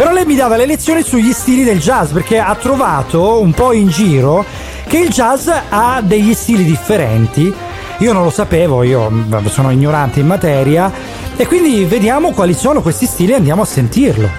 Però 0.00 0.12
lei 0.12 0.24
mi 0.24 0.34
dava 0.34 0.56
le 0.56 0.64
lezioni 0.64 1.02
sugli 1.02 1.30
stili 1.30 1.62
del 1.62 1.78
jazz 1.78 2.12
perché 2.12 2.38
ha 2.38 2.54
trovato 2.54 3.38
un 3.38 3.52
po' 3.52 3.74
in 3.74 3.88
giro 3.88 4.46
che 4.86 4.96
il 4.96 5.10
jazz 5.10 5.46
ha 5.68 6.00
degli 6.02 6.32
stili 6.32 6.64
differenti. 6.64 7.52
Io 7.98 8.12
non 8.14 8.22
lo 8.22 8.30
sapevo, 8.30 8.82
io 8.82 9.12
sono 9.48 9.70
ignorante 9.70 10.18
in 10.20 10.26
materia 10.26 10.90
e 11.36 11.46
quindi 11.46 11.84
vediamo 11.84 12.30
quali 12.30 12.54
sono 12.54 12.80
questi 12.80 13.04
stili 13.04 13.32
e 13.32 13.34
andiamo 13.34 13.60
a 13.60 13.66
sentirlo. 13.66 14.30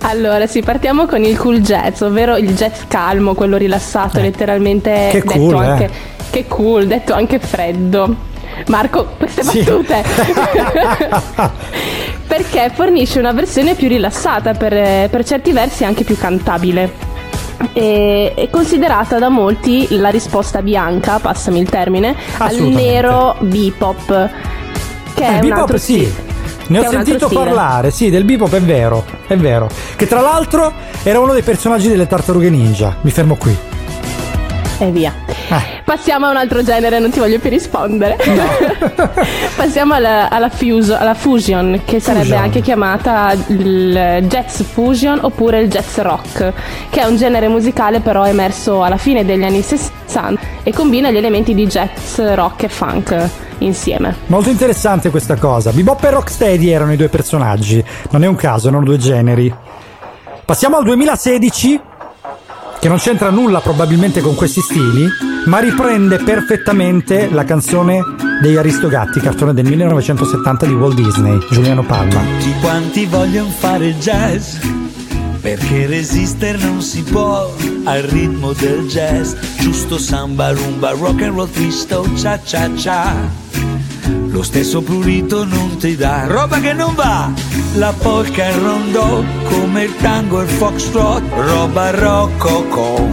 Allora, 0.00 0.48
sì, 0.48 0.60
partiamo 0.60 1.06
con 1.06 1.22
il 1.22 1.38
cool 1.38 1.60
jazz, 1.60 2.00
ovvero 2.00 2.36
il 2.36 2.52
jazz 2.56 2.80
calmo, 2.88 3.34
quello 3.34 3.56
rilassato, 3.56 4.18
letteralmente 4.18 5.08
Che 5.12 5.20
detto 5.20 5.38
cool, 5.38 5.62
eh. 5.62 5.66
anche 5.66 5.90
che 6.30 6.48
cool, 6.48 6.86
detto 6.88 7.12
anche 7.12 7.38
freddo. 7.38 8.32
Marco, 8.68 9.06
queste 9.18 9.42
Sì. 9.42 9.62
battute. 9.62 10.02
Perché 12.26 12.70
fornisce 12.74 13.18
una 13.18 13.32
versione 13.32 13.74
più 13.74 13.88
rilassata, 13.88 14.52
per, 14.54 15.08
per 15.10 15.24
certi 15.24 15.52
versi 15.52 15.84
anche 15.84 16.04
più 16.04 16.16
cantabile. 16.18 17.12
E- 17.72 18.32
È 18.34 18.50
considerata 18.50 19.18
da 19.18 19.28
molti 19.28 19.86
la 19.90 20.08
risposta 20.08 20.62
bianca, 20.62 21.18
passami 21.18 21.60
il 21.60 21.68
termine, 21.68 22.14
al 22.38 22.56
nero 22.56 23.36
bebop. 23.40 24.30
Che 25.14 25.22
Eh, 25.22 25.26
è 25.26 25.34
un 25.34 25.40
bebop 25.40 25.58
altro 25.58 25.78
sì. 25.78 26.12
Ne 26.66 26.78
ho 26.78 26.88
sentito 26.90 27.28
parlare, 27.28 27.90
sì, 27.90 28.08
del 28.08 28.24
bebop 28.24 28.52
è 28.54 28.60
vero, 28.60 29.04
è 29.26 29.36
vero. 29.36 29.68
Che 29.96 30.06
tra 30.08 30.20
l'altro 30.20 30.72
era 31.02 31.20
uno 31.20 31.34
dei 31.34 31.42
personaggi 31.42 31.88
delle 31.88 32.06
tartarughe 32.06 32.48
ninja. 32.48 32.96
Mi 33.02 33.10
fermo 33.10 33.36
qui. 33.36 33.54
E 34.78 34.90
via. 34.90 35.12
Eh. 35.48 35.82
Passiamo 35.84 36.26
a 36.26 36.30
un 36.30 36.36
altro 36.36 36.62
genere, 36.62 36.98
non 36.98 37.10
ti 37.10 37.18
voglio 37.18 37.38
più 37.38 37.50
rispondere. 37.50 38.16
Passiamo 39.56 39.94
alla, 39.94 40.28
alla 40.30 40.48
fuso- 40.48 40.96
alla 40.96 41.14
fusion, 41.14 41.80
che 41.84 42.00
sarebbe 42.00 42.24
Fusion. 42.26 42.42
anche 42.42 42.60
chiamata 42.60 43.32
il 43.48 44.24
jazz 44.26 44.62
fusion 44.62 45.18
oppure 45.22 45.60
il 45.60 45.68
jazz 45.68 45.98
rock, 45.98 46.52
che 46.90 47.00
è 47.00 47.04
un 47.04 47.16
genere 47.16 47.48
musicale 47.48 48.00
però 48.00 48.26
emerso 48.26 48.82
alla 48.82 48.96
fine 48.96 49.24
degli 49.24 49.44
anni 49.44 49.62
60 49.62 50.40
e 50.62 50.72
combina 50.72 51.10
gli 51.10 51.16
elementi 51.16 51.54
di 51.54 51.66
jazz, 51.66 52.18
rock 52.18 52.64
e 52.64 52.68
funk 52.68 53.28
insieme. 53.58 54.14
Molto 54.26 54.50
interessante 54.50 55.10
questa 55.10 55.36
cosa. 55.36 55.70
Bebop 55.70 56.02
e 56.04 56.10
Rocksteady 56.10 56.68
erano 56.68 56.92
i 56.92 56.96
due 56.96 57.08
personaggi. 57.08 57.82
Non 58.10 58.24
è 58.24 58.26
un 58.26 58.34
caso, 58.36 58.68
erano 58.68 58.84
due 58.84 58.96
generi. 58.98 59.54
Passiamo 60.44 60.76
al 60.76 60.84
2016, 60.84 61.80
che 62.84 62.90
non 62.90 62.98
c'entra 62.98 63.30
nulla 63.30 63.62
probabilmente 63.62 64.20
con 64.20 64.34
questi 64.34 64.60
stili, 64.60 65.08
ma 65.46 65.58
riprende 65.58 66.18
perfettamente 66.18 67.30
la 67.30 67.42
canzone 67.42 68.02
degli 68.42 68.56
Aristogatti, 68.56 69.20
cartone 69.20 69.54
del 69.54 69.64
1970 69.64 70.66
di 70.66 70.74
Walt 70.74 70.94
Disney, 70.94 71.38
Giuliano 71.50 71.82
Palma. 71.82 72.20
Tutti 72.20 72.54
quanti 72.60 73.06
vogliono 73.06 73.48
fare 73.48 73.94
jazz 73.94 74.58
perché 75.40 75.86
resistere 75.86 76.58
non 76.58 76.82
si 76.82 77.02
può 77.04 77.50
al 77.84 78.02
ritmo 78.02 78.52
del 78.52 78.86
jazz 78.86 79.32
giusto 79.60 79.96
samba 79.96 80.52
rumba 80.52 80.90
rock 80.90 81.22
and 81.22 81.36
roll 81.36 81.50
tristo 81.50 82.06
cia 82.16 82.38
cia 82.42 82.68
cia 82.74 83.14
lo 84.34 84.42
stesso 84.42 84.82
prurito 84.82 85.44
non 85.44 85.76
ti 85.76 85.94
dà 85.94 86.24
roba 86.26 86.58
che 86.58 86.72
non 86.72 86.92
va. 86.96 87.30
La 87.74 87.94
polka 87.96 88.44
e 88.44 88.50
il 88.50 88.56
rondò 88.56 89.22
come 89.44 89.84
il 89.84 89.94
tango 89.98 90.40
e 90.40 90.42
il 90.42 90.50
foxtrot 90.50 91.22
roba 91.36 91.90
rococò. 91.90 93.06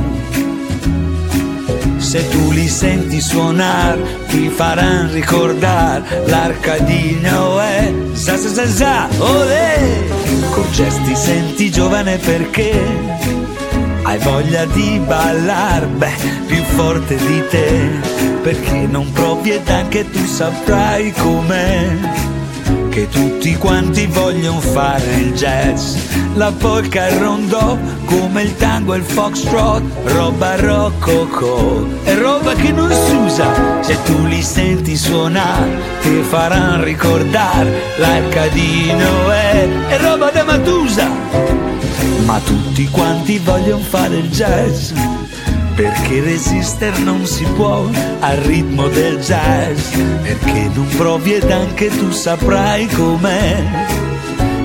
Se 1.98 2.28
tu 2.28 2.52
li 2.52 2.68
senti 2.68 3.22
suonare 3.22 4.02
ti 4.30 4.50
faranno 4.50 5.12
ricordare 5.14 6.24
l'Arcadino 6.26 7.60
è 7.60 7.94
sa 8.14 8.36
sa 8.36 8.50
sa 8.50 8.68
sa 8.68 9.08
olè! 9.20 10.08
Con 10.50 10.66
gesti 10.72 11.16
senti 11.16 11.70
giovane 11.70 12.18
perché? 12.18 12.84
Hai 14.02 14.18
voglia 14.18 14.66
di 14.66 15.00
ballar 15.06 15.86
beh 15.86 16.18
più 16.48 16.64
forte 16.64 17.16
di 17.16 17.44
te 17.50 18.31
perché 18.42 18.88
non 18.88 19.12
provi 19.12 19.52
ed 19.52 19.70
anche 19.70 20.10
tu 20.10 20.26
saprai 20.26 21.12
com'è. 21.14 21.98
Che 22.90 23.08
tutti 23.08 23.56
quanti 23.56 24.06
vogliono 24.08 24.60
fare 24.60 25.16
il 25.16 25.34
jazz, 25.34 25.96
la 26.36 26.52
polka 26.52 27.08
e 27.08 27.14
il 27.14 27.20
rondò, 27.20 27.78
come 28.06 28.44
il 28.44 28.56
tango 28.58 28.94
e 28.94 28.98
il 28.98 29.04
foxtrot, 29.04 29.82
roba 30.06 30.56
rococò, 30.58 31.86
è 32.04 32.16
roba 32.16 32.54
che 32.54 32.72
non 32.74 32.92
si 32.92 33.16
usa, 33.16 33.82
se 33.82 33.98
tu 34.04 34.26
li 34.26 34.42
senti 34.42 34.98
suonare, 34.98 35.80
ti 36.02 36.22
faranno 36.24 36.84
ricordare, 36.84 37.82
l'arcadino. 37.98 39.32
È, 39.32 39.70
è 39.88 39.98
roba 40.02 40.30
da 40.30 40.44
Matusa, 40.44 41.08
ma 42.26 42.40
tutti 42.40 42.90
quanti 42.90 43.38
vogliono 43.38 43.84
fare 43.84 44.18
il 44.18 44.30
jazz. 44.30 44.92
Perché 45.82 46.22
resistere 46.22 47.00
non 47.00 47.26
si 47.26 47.44
può 47.56 47.90
al 48.20 48.38
ritmo 48.38 48.88
del 48.88 49.18
jazz. 49.18 49.96
Perché 50.22 50.70
non 50.76 50.88
provi 50.96 51.34
ed 51.34 51.50
anche 51.50 51.88
tu 51.88 52.12
saprai 52.12 52.86
com'è. 52.86 53.64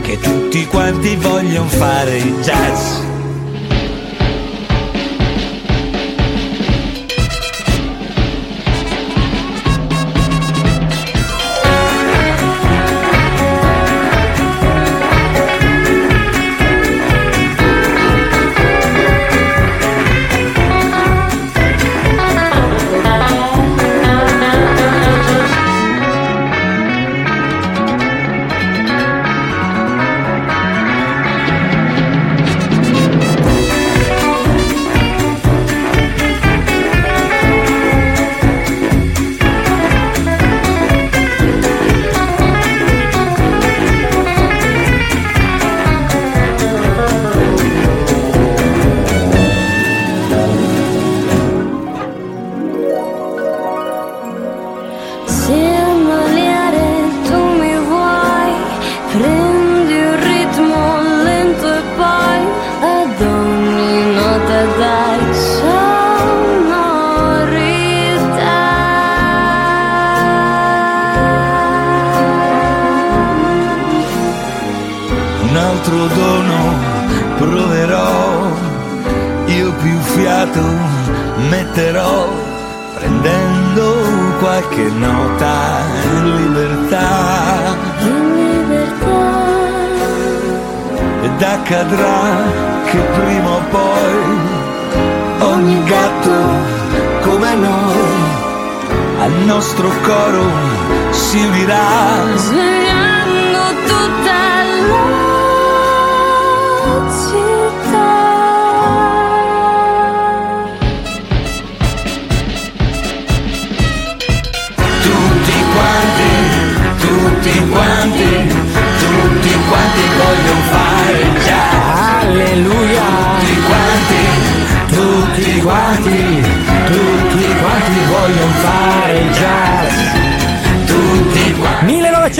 Che 0.02 0.18
tutti 0.18 0.66
quanti 0.66 1.16
vogliono 1.16 1.68
fare 1.68 2.18
il 2.18 2.34
jazz 2.42 3.15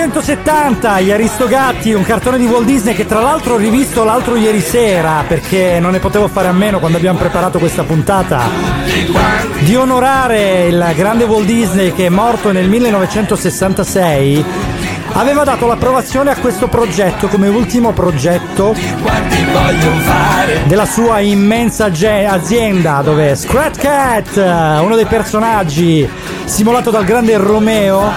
1970, 0.07 1.01
Gli 1.01 1.11
Aristogatti, 1.11 1.93
un 1.93 2.05
cartone 2.05 2.39
di 2.39 2.47
Walt 2.47 2.65
Disney 2.65 2.95
che 2.95 3.07
tra 3.07 3.21
l'altro 3.21 3.55
ho 3.55 3.57
rivisto 3.57 4.05
l'altro 4.05 4.37
ieri 4.37 4.61
sera 4.61 5.25
perché 5.27 5.81
non 5.81 5.91
ne 5.91 5.99
potevo 5.99 6.29
fare 6.29 6.47
a 6.47 6.53
meno 6.53 6.79
quando 6.79 6.97
abbiamo 6.97 7.19
preparato 7.19 7.59
questa 7.59 7.83
puntata 7.83 8.43
di 9.61 9.75
onorare 9.75 10.67
il 10.67 10.93
grande 10.95 11.25
Walt 11.25 11.47
Disney 11.47 11.93
che 11.93 12.07
è 12.07 12.09
morto 12.09 12.53
nel 12.53 12.69
1966. 12.69 14.45
Aveva 15.13 15.43
dato 15.45 15.67
l'approvazione 15.67 16.31
a 16.31 16.37
questo 16.37 16.69
progetto 16.69 17.27
come 17.27 17.49
ultimo 17.49 17.93
progetto 17.93 18.77
della 20.67 20.87
sua 20.87 21.19
immensa 21.21 21.87
azienda 21.87 23.01
dove 23.03 23.35
Scrat 23.35 23.79
Cat, 23.79 24.37
uno 24.37 24.95
dei 24.95 25.07
personaggi 25.07 26.09
simulato 26.45 26.91
dal 26.91 27.05
grande 27.05 27.37
Romeo, 27.39 28.13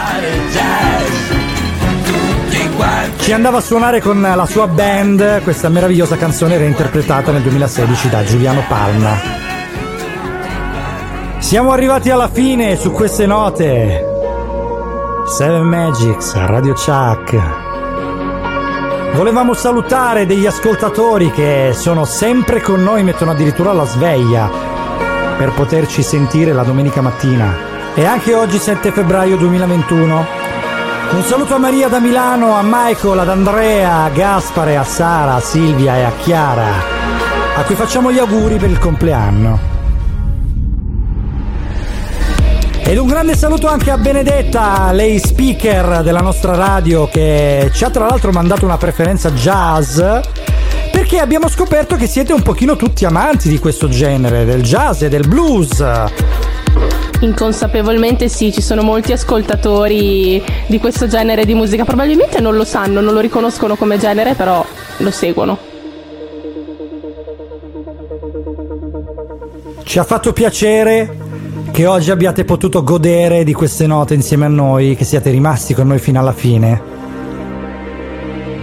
ci 3.18 3.34
andava 3.34 3.58
a 3.58 3.62
suonare 3.62 4.02
con 4.02 4.22
la 4.22 4.46
sua 4.46 4.68
band 4.68 5.44
questa 5.44 5.70
meravigliosa 5.70 6.18
canzone 6.18 6.58
reinterpretata 6.58 7.32
nel 7.32 7.42
2016 7.44 8.10
da 8.10 8.24
Giuliano 8.24 8.64
Palma. 8.68 9.16
Siamo 11.38 11.72
arrivati 11.72 12.10
alla 12.10 12.28
fine 12.28 12.76
su 12.76 12.92
queste 12.92 13.26
note. 13.26 14.06
Seven 15.28 15.64
Magics, 15.64 16.34
Radio 16.34 16.74
Chuck. 16.74 17.40
Volevamo 19.14 19.54
salutare 19.54 20.26
degli 20.26 20.46
ascoltatori 20.46 21.32
che 21.32 21.72
sono 21.74 22.06
sempre 22.06 22.62
con 22.62 22.82
noi, 22.82 23.04
mettono 23.04 23.32
addirittura 23.32 23.74
la 23.74 23.86
sveglia 23.86 24.50
per 25.38 25.52
poterci 25.54 26.02
sentire 26.02 26.52
la 26.54 26.64
domenica 26.64 27.02
mattina. 27.02 27.56
E 27.94 28.06
anche 28.06 28.34
oggi 28.34 28.58
7 28.58 28.92
febbraio 28.92 29.38
2021. 29.38 30.39
Un 31.12 31.24
saluto 31.24 31.55
a 31.55 31.57
Maria 31.57 31.88
da 31.88 31.99
Milano, 31.99 32.53
a 32.53 32.62
Michael, 32.64 33.20
ad 33.20 33.30
Andrea, 33.30 34.03
a 34.03 34.10
Gaspare, 34.10 34.78
a 34.78 34.84
Sara, 34.84 35.36
a 35.36 35.39
Silvia 35.39 35.97
e 35.97 36.03
a 36.03 36.12
Chiara, 36.22 36.68
a 37.55 37.64
cui 37.64 37.74
facciamo 37.74 38.12
gli 38.12 38.20
auguri 38.20 38.57
per 38.57 38.70
il 38.70 38.78
compleanno. 38.78 39.60
Ed 42.84 42.97
un 42.97 43.07
grande 43.07 43.36
saluto 43.36 43.68
anche 43.68 43.89
a 43.89 43.97
Benedetta, 43.97 44.91
lei 44.91 45.18
speaker 45.20 46.03
della 46.03 46.22
nostra 46.22 46.55
radio 46.55 47.07
che 47.07 47.72
ci 47.74 47.84
ha 47.84 47.89
tra 47.89 48.05
l'altro 48.05 48.32
mandato 48.32 48.66
una 48.66 48.78
preferenza 48.78 49.32
jazz 49.32 49.99
perché 50.91 51.18
abbiamo 51.20 51.49
scoperto 51.49 51.95
che 51.95 52.07
siete 52.07 52.34
un 52.34 52.43
pochino 52.43 52.76
tutti 52.76 53.05
amanti 53.05 53.49
di 53.49 53.57
questo 53.57 53.89
genere, 53.89 54.45
del 54.45 54.62
jazz 54.62 55.01
e 55.01 55.10
del 55.10 55.28
blues. 55.28 55.84
Inconsapevolmente 57.22 58.30
sì, 58.30 58.52
ci 58.54 58.62
sono 58.62 58.82
molti 58.82 59.12
ascoltatori 59.12 60.42
di 60.68 60.80
questo 60.80 61.08
genere 61.08 61.46
di 61.46 61.54
musica, 61.54 61.84
probabilmente 61.84 62.40
non 62.40 62.56
lo 62.56 62.64
sanno, 62.64 63.02
non 63.02 63.14
lo 63.14 63.20
riconoscono 63.20 63.76
come 63.76 63.98
genere, 63.98 64.36
però 64.36 64.66
lo 64.98 65.12
seguono. 65.12 65.58
Ci 69.84 70.00
ha 70.00 70.04
fatto 70.04 70.32
piacere 70.32 71.18
che 71.72 71.86
oggi 71.86 72.10
abbiate 72.10 72.46
potuto 72.46 72.84
godere 72.84 73.44
di 73.44 73.54
queste 73.54 73.86
note 73.86 74.14
insieme 74.14 74.46
a 74.46 74.50
noi, 74.50 74.96
che 74.96 75.04
siate 75.04 75.30
rimasti 75.30 75.74
con 75.74 75.88
noi 75.88 76.00
fino 76.00 76.20
alla 76.20 76.32
fine. 76.32 76.82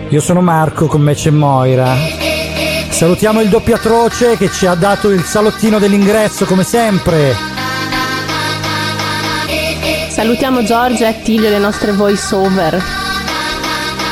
Io 0.08 0.20
sono 0.20 0.40
Marco, 0.40 0.86
con 0.86 1.02
me 1.02 1.14
c'è 1.14 1.30
Moira. 1.30 1.94
Salutiamo 2.88 3.42
il 3.42 3.50
doppio 3.50 3.74
atroce 3.74 4.36
che 4.38 4.48
ci 4.50 4.64
ha 4.64 4.74
dato 4.74 5.10
il 5.10 5.22
salottino 5.22 5.78
dell'ingresso 5.78 6.46
come 6.46 6.62
sempre. 6.62 7.55
Salutiamo 10.16 10.62
Giorgia 10.62 11.04
e 11.04 11.08
Attilio, 11.08 11.50
le 11.50 11.58
nostre 11.58 11.92
voice 11.92 12.34
over. 12.34 12.82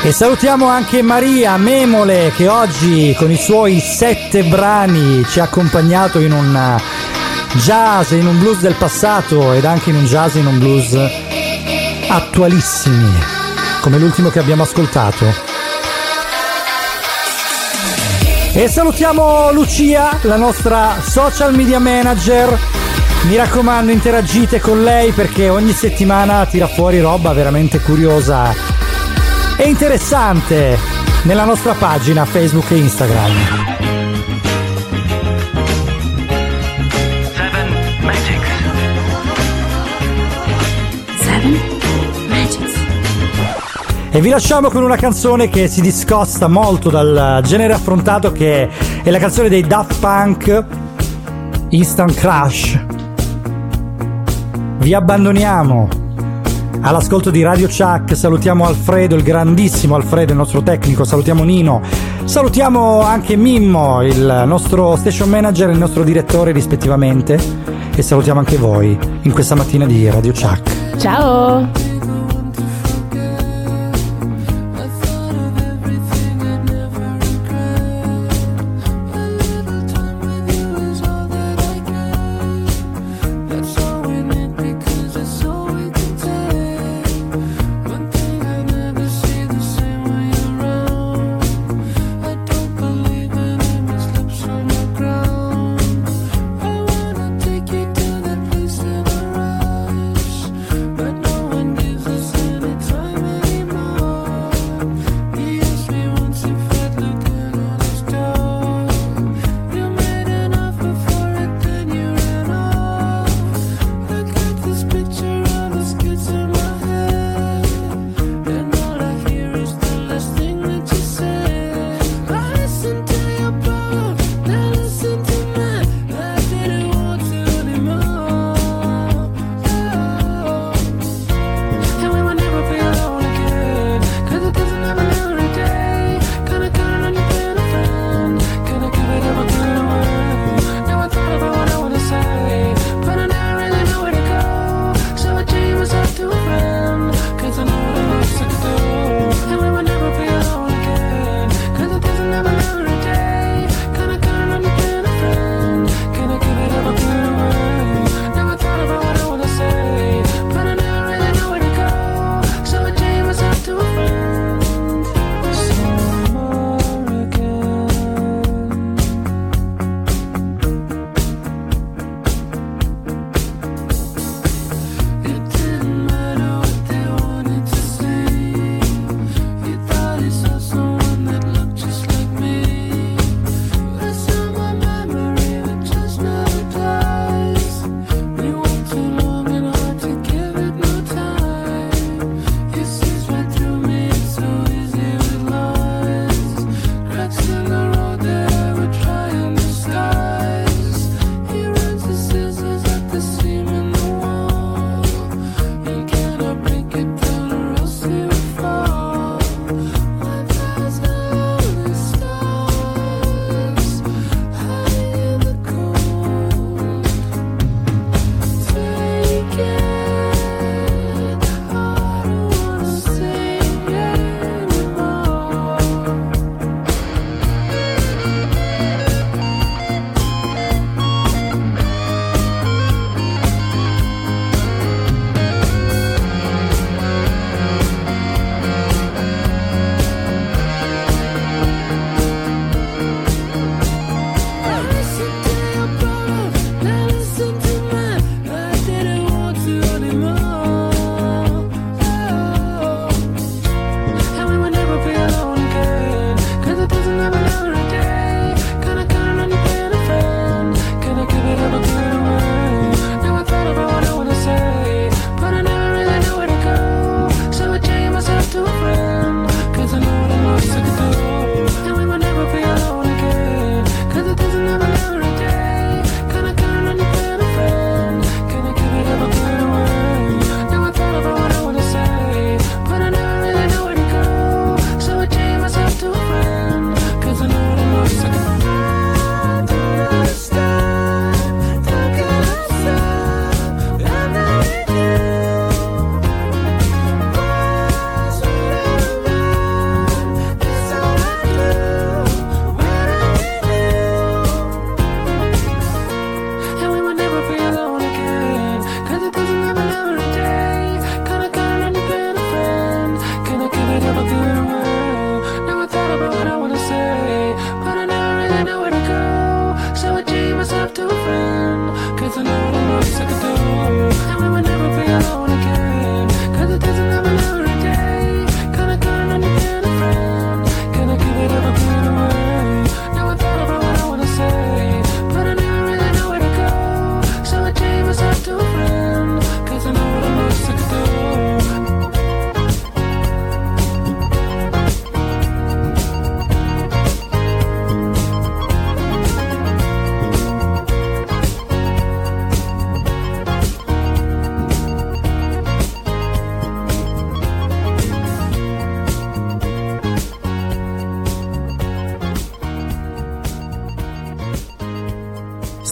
E 0.03 0.11
salutiamo 0.11 0.67
anche 0.67 1.01
Maria 1.01 1.57
Memole 1.57 2.31
che 2.35 2.47
oggi 2.47 3.15
con 3.17 3.31
i 3.31 3.37
suoi 3.37 3.79
sette 3.79 4.43
brani 4.43 5.25
ci 5.27 5.39
ha 5.39 5.45
accompagnato 5.45 6.19
in 6.19 6.31
un 6.31 6.79
jazz, 7.53 8.11
in 8.11 8.27
un 8.27 8.37
blues 8.37 8.59
del 8.59 8.75
passato 8.75 9.51
ed 9.53 9.65
anche 9.65 9.89
in 9.89 9.95
un 9.95 10.05
jazz 10.05 10.35
in 10.35 10.45
un 10.45 10.59
blues 10.59 10.95
attualissimi, 12.07 13.11
come 13.81 13.97
l'ultimo 13.97 14.29
che 14.29 14.37
abbiamo 14.37 14.61
ascoltato. 14.61 15.25
E 18.53 18.67
salutiamo 18.67 19.51
Lucia, 19.51 20.19
la 20.21 20.37
nostra 20.37 21.01
social 21.01 21.55
media 21.55 21.79
manager. 21.79 22.74
Mi 23.27 23.37
raccomando, 23.37 23.91
interagite 23.91 24.59
con 24.59 24.83
lei 24.83 25.11
perché 25.11 25.49
ogni 25.49 25.71
settimana 25.71 26.45
tira 26.45 26.67
fuori 26.67 26.99
roba 27.01 27.33
veramente 27.33 27.79
curiosa 27.79 28.53
e 29.57 29.67
interessante 29.67 30.77
nella 31.23 31.43
nostra 31.43 31.73
pagina 31.73 32.23
Facebook 32.25 32.69
e 32.69 32.75
Instagram. 32.77 33.31
Seven 41.19 41.59
Magics. 42.29 42.73
E 44.11 44.21
vi 44.21 44.29
lasciamo 44.29 44.69
con 44.69 44.83
una 44.83 44.97
canzone 44.97 45.49
che 45.49 45.67
si 45.67 45.81
discosta 45.81 46.47
molto 46.47 46.91
dal 46.91 47.41
genere 47.43 47.73
affrontato 47.73 48.31
che 48.31 48.69
è 49.01 49.09
la 49.09 49.19
canzone 49.19 49.49
dei 49.49 49.65
Daft 49.65 49.99
Punk 49.99 50.65
Instant 51.69 52.13
Crash. 52.13 52.84
Vi 54.85 54.93
abbandoniamo 54.93 55.87
all'ascolto 56.81 57.31
di 57.31 57.41
Radio 57.41 57.65
Chuck, 57.67 58.15
salutiamo 58.15 58.67
Alfredo, 58.67 59.15
il 59.15 59.23
grandissimo 59.23 59.95
Alfredo, 59.95 60.33
il 60.33 60.37
nostro 60.37 60.61
tecnico, 60.61 61.03
salutiamo 61.03 61.43
Nino, 61.43 61.81
salutiamo 62.23 63.01
anche 63.01 63.35
Mimmo, 63.35 64.03
il 64.03 64.43
nostro 64.45 64.95
station 64.95 65.27
manager 65.27 65.69
e 65.69 65.71
il 65.71 65.79
nostro 65.79 66.03
direttore 66.03 66.51
rispettivamente 66.51 67.39
e 67.95 68.01
salutiamo 68.03 68.37
anche 68.37 68.57
voi 68.57 68.95
in 69.23 69.31
questa 69.31 69.55
mattina 69.55 69.87
di 69.87 70.07
Radio 70.07 70.33
Chuck. 70.33 70.97
Ciao! 70.97 71.84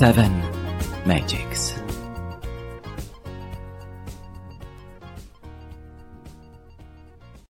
Seven 0.03 0.32
Magics. 0.32 0.32